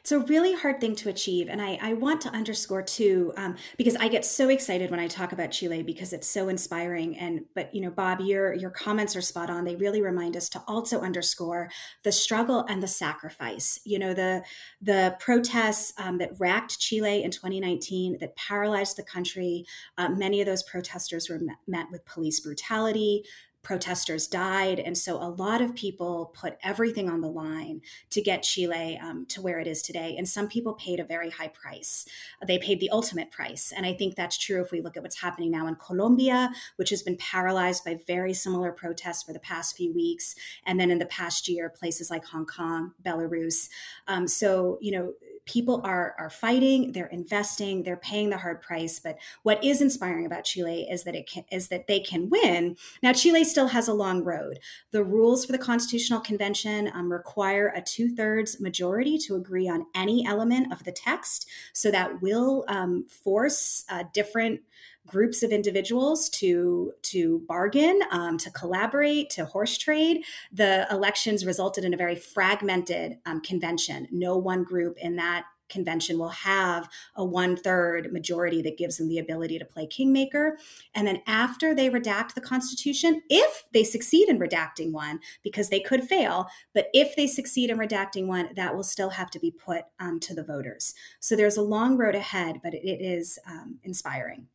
It's 0.00 0.12
a 0.12 0.18
really 0.18 0.54
hard 0.54 0.80
thing 0.80 0.94
to 0.96 1.08
achieve. 1.08 1.48
And 1.48 1.60
I, 1.60 1.78
I 1.80 1.92
want 1.94 2.20
to 2.22 2.28
underscore 2.30 2.82
too, 2.82 3.32
um, 3.36 3.56
because 3.76 3.96
I 3.96 4.08
get 4.08 4.24
so 4.24 4.48
excited 4.48 4.90
when 4.90 5.00
I 5.00 5.06
talk 5.06 5.32
about 5.32 5.50
Chile 5.50 5.82
because 5.82 6.12
it's 6.12 6.28
so 6.28 6.48
inspiring. 6.48 7.16
And 7.18 7.44
but 7.54 7.74
you 7.74 7.80
know, 7.80 7.90
Bob, 7.90 8.20
your 8.20 8.54
your 8.54 8.70
comments 8.70 9.16
are 9.16 9.20
spot 9.20 9.50
on. 9.50 9.64
They 9.64 9.76
really 9.76 10.02
remind 10.02 10.36
us 10.36 10.48
to 10.50 10.62
also 10.66 11.00
underscore 11.00 11.70
the 12.02 12.12
struggle 12.12 12.64
and 12.68 12.82
the 12.82 12.88
sacrifice. 12.88 13.80
You 13.84 13.98
know, 13.98 14.14
the 14.14 14.42
the 14.80 15.16
protests 15.18 15.92
um, 15.98 16.18
that 16.18 16.30
racked 16.38 16.78
Chile 16.78 17.22
in 17.22 17.30
2019 17.30 18.18
that 18.20 18.36
paralyzed 18.36 18.96
the 18.96 19.02
country. 19.02 19.64
Uh, 19.98 20.08
many 20.08 20.40
of 20.40 20.46
those 20.46 20.62
protesters 20.62 21.28
were 21.28 21.38
met, 21.38 21.56
met 21.66 21.86
with 21.90 22.04
police 22.04 22.40
brutality 22.40 23.24
protesters 23.62 24.26
died. 24.26 24.78
And 24.78 24.96
so 24.96 25.16
a 25.16 25.28
lot 25.28 25.60
of 25.60 25.74
people 25.74 26.32
put 26.34 26.56
everything 26.62 27.10
on 27.10 27.20
the 27.20 27.28
line 27.28 27.82
to 28.10 28.22
get 28.22 28.42
Chile 28.42 28.98
um, 29.02 29.26
to 29.26 29.42
where 29.42 29.58
it 29.58 29.66
is 29.66 29.82
today. 29.82 30.14
And 30.16 30.28
some 30.28 30.48
people 30.48 30.74
paid 30.74 30.98
a 30.98 31.04
very 31.04 31.30
high 31.30 31.48
price. 31.48 32.06
They 32.46 32.58
paid 32.58 32.80
the 32.80 32.90
ultimate 32.90 33.30
price. 33.30 33.72
And 33.74 33.84
I 33.84 33.92
think 33.92 34.14
that's 34.14 34.38
true 34.38 34.62
if 34.62 34.72
we 34.72 34.80
look 34.80 34.96
at 34.96 35.02
what's 35.02 35.20
happening 35.20 35.50
now 35.50 35.66
in 35.66 35.74
Colombia, 35.74 36.50
which 36.76 36.90
has 36.90 37.02
been 37.02 37.16
paralyzed 37.16 37.84
by 37.84 37.98
very 38.06 38.32
similar 38.32 38.72
protests 38.72 39.22
for 39.22 39.32
the 39.32 39.40
past 39.40 39.76
few 39.76 39.92
weeks. 39.92 40.34
And 40.64 40.80
then 40.80 40.90
in 40.90 40.98
the 40.98 41.06
past 41.06 41.48
year, 41.48 41.68
places 41.68 42.10
like 42.10 42.24
Hong 42.26 42.46
Kong, 42.46 42.92
Belarus. 43.04 43.68
Um, 44.08 44.26
so, 44.26 44.78
you 44.80 44.92
know, 44.92 45.12
people 45.50 45.80
are 45.84 46.14
are 46.18 46.30
fighting 46.30 46.92
they're 46.92 47.06
investing 47.06 47.82
they're 47.82 47.96
paying 47.96 48.30
the 48.30 48.36
hard 48.36 48.60
price 48.60 48.98
but 48.98 49.16
what 49.42 49.62
is 49.64 49.80
inspiring 49.80 50.26
about 50.26 50.44
chile 50.44 50.86
is 50.90 51.04
that 51.04 51.14
it 51.14 51.28
can, 51.28 51.44
is 51.50 51.68
that 51.68 51.86
they 51.86 52.00
can 52.00 52.28
win. 52.28 52.76
Now 53.02 53.12
chile 53.12 53.44
still 53.44 53.68
has 53.68 53.88
a 53.88 53.94
long 53.94 54.22
road. 54.22 54.58
The 54.90 55.04
rules 55.04 55.44
for 55.44 55.52
the 55.52 55.58
constitutional 55.58 56.20
convention 56.20 56.90
um, 56.94 57.10
require 57.10 57.72
a 57.74 57.82
two-thirds 57.82 58.60
majority 58.60 59.18
to 59.18 59.36
agree 59.36 59.68
on 59.68 59.86
any 59.94 60.26
element 60.26 60.72
of 60.72 60.84
the 60.84 60.92
text. 60.92 61.48
So 61.72 61.90
that 61.90 62.20
will 62.20 62.64
um, 62.68 63.06
force 63.08 63.84
uh, 63.88 64.04
different 64.12 64.60
groups 65.06 65.42
of 65.42 65.50
individuals 65.50 66.28
to 66.28 66.92
to 67.02 67.42
bargain, 67.48 68.00
um, 68.10 68.38
to 68.38 68.50
collaborate, 68.50 69.30
to 69.30 69.44
horse 69.44 69.76
trade. 69.76 70.24
The 70.52 70.86
elections 70.90 71.44
resulted 71.44 71.84
in 71.84 71.94
a 71.94 71.96
very 71.96 72.16
fragmented 72.16 73.18
um, 73.26 73.40
convention. 73.40 74.08
No 74.10 74.36
one 74.36 74.64
group 74.64 74.98
in 74.98 75.16
that 75.16 75.44
convention 75.70 76.18
will 76.18 76.28
have 76.28 76.88
a 77.14 77.24
one 77.24 77.56
third 77.56 78.12
majority 78.12 78.60
that 78.60 78.76
gives 78.76 78.98
them 78.98 79.08
the 79.08 79.18
ability 79.18 79.58
to 79.58 79.64
play 79.64 79.86
kingmaker. 79.86 80.58
And 80.94 81.06
then 81.06 81.22
after 81.26 81.74
they 81.74 81.88
redact 81.88 82.34
the 82.34 82.40
Constitution, 82.40 83.22
if 83.30 83.64
they 83.72 83.84
succeed 83.84 84.28
in 84.28 84.38
redacting 84.38 84.92
one, 84.92 85.20
because 85.42 85.68
they 85.70 85.80
could 85.80 86.04
fail, 86.04 86.48
but 86.74 86.88
if 86.92 87.16
they 87.16 87.26
succeed 87.26 87.70
in 87.70 87.78
redacting 87.78 88.26
one, 88.26 88.50
that 88.56 88.74
will 88.74 88.82
still 88.82 89.10
have 89.10 89.30
to 89.30 89.38
be 89.38 89.50
put 89.50 89.84
um, 89.98 90.20
to 90.20 90.34
the 90.34 90.44
voters. 90.44 90.94
So 91.20 91.36
there's 91.36 91.56
a 91.56 91.62
long 91.62 91.96
road 91.96 92.14
ahead, 92.14 92.60
but 92.62 92.74
it, 92.74 93.00
is 93.00 93.38
um, 93.46 93.78
inspiring. 93.84 94.48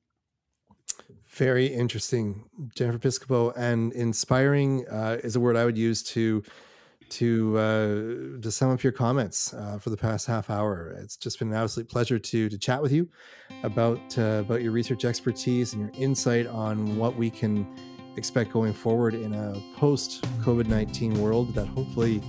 Very 1.29 1.67
interesting, 1.67 2.49
Jennifer 2.75 2.97
Piscopo, 2.97 3.51
and 3.57 3.91
inspiring 3.93 4.87
uh, 4.87 5.17
is 5.21 5.35
a 5.35 5.39
word 5.39 5.57
I 5.57 5.65
would 5.65 5.77
use 5.77 6.01
to 6.03 6.43
to 7.07 7.57
uh, 7.57 8.41
to 8.41 8.49
sum 8.49 8.71
up 8.71 8.81
your 8.81 8.93
comments 8.93 9.53
uh, 9.53 9.77
for 9.77 9.89
the 9.89 9.97
past 9.97 10.27
half 10.27 10.49
hour. 10.49 10.95
It's 10.97 11.17
just 11.17 11.37
been 11.39 11.49
an 11.49 11.55
absolute 11.55 11.89
pleasure 11.89 12.17
to 12.17 12.49
to 12.49 12.57
chat 12.57 12.81
with 12.81 12.91
you 12.91 13.09
about 13.63 14.17
uh, 14.17 14.43
about 14.45 14.61
your 14.61 14.71
research 14.71 15.03
expertise 15.05 15.73
and 15.73 15.81
your 15.81 15.91
insight 16.01 16.47
on 16.47 16.97
what 16.97 17.15
we 17.17 17.29
can 17.29 17.67
expect 18.15 18.53
going 18.53 18.73
forward 18.73 19.13
in 19.13 19.33
a 19.33 19.61
post 19.75 20.23
COVID 20.41 20.67
nineteen 20.67 21.21
world 21.21 21.53
that 21.53 21.65
hopefully 21.65 22.21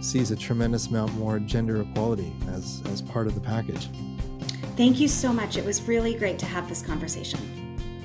sees 0.00 0.30
a 0.30 0.36
tremendous 0.36 0.86
amount 0.86 1.12
more 1.14 1.38
gender 1.40 1.80
equality 1.82 2.32
as 2.48 2.80
as 2.92 3.02
part 3.02 3.26
of 3.26 3.34
the 3.34 3.40
package. 3.40 3.88
Thank 4.76 5.00
you 5.00 5.08
so 5.08 5.32
much. 5.32 5.56
It 5.56 5.64
was 5.64 5.82
really 5.82 6.14
great 6.14 6.38
to 6.38 6.46
have 6.46 6.68
this 6.68 6.80
conversation. 6.80 7.61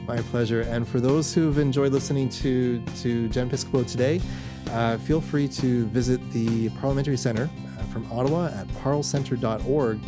My 0.08 0.18
pleasure. 0.22 0.62
And 0.62 0.88
for 0.88 1.02
those 1.02 1.34
who've 1.34 1.58
enjoyed 1.58 1.92
listening 1.92 2.30
to, 2.30 2.82
to 3.02 3.28
Jen 3.28 3.50
Piscopo 3.50 3.86
today, 3.86 4.22
uh, 4.72 4.98
feel 5.00 5.20
free 5.20 5.50
to 5.50 5.86
visit 5.88 6.22
the 6.32 6.70
Parliamentary 6.70 7.18
Center 7.18 7.50
uh, 7.78 7.84
from 7.84 8.10
Ottawa 8.12 8.48
at 8.48 8.68
parlcenter.org 8.70 10.00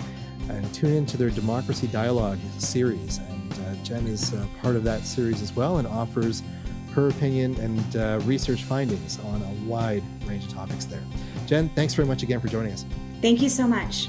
and 0.49 0.73
tune 0.73 0.93
into 0.93 1.17
their 1.17 1.29
Democracy 1.29 1.87
Dialogue 1.87 2.39
series. 2.59 3.17
And 3.17 3.53
uh, 3.53 3.75
Jen 3.83 4.07
is 4.07 4.33
uh, 4.33 4.45
part 4.61 4.77
of 4.77 4.85
that 4.85 5.03
series 5.03 5.41
as 5.41 5.53
well 5.53 5.77
and 5.77 5.87
offers 5.87 6.43
her 6.93 7.09
opinion 7.09 7.55
and 7.59 7.95
uh, 7.97 8.19
research 8.23 8.63
findings 8.63 9.19
on 9.19 9.41
a 9.41 9.69
wide 9.69 10.03
range 10.25 10.45
of 10.45 10.53
topics 10.53 10.85
there. 10.85 11.03
Jen, 11.45 11.67
thanks 11.69 11.93
very 11.93 12.07
much 12.07 12.23
again 12.23 12.39
for 12.39 12.47
joining 12.47 12.71
us. 12.71 12.85
Thank 13.21 13.41
you 13.41 13.49
so 13.49 13.67
much. 13.67 14.07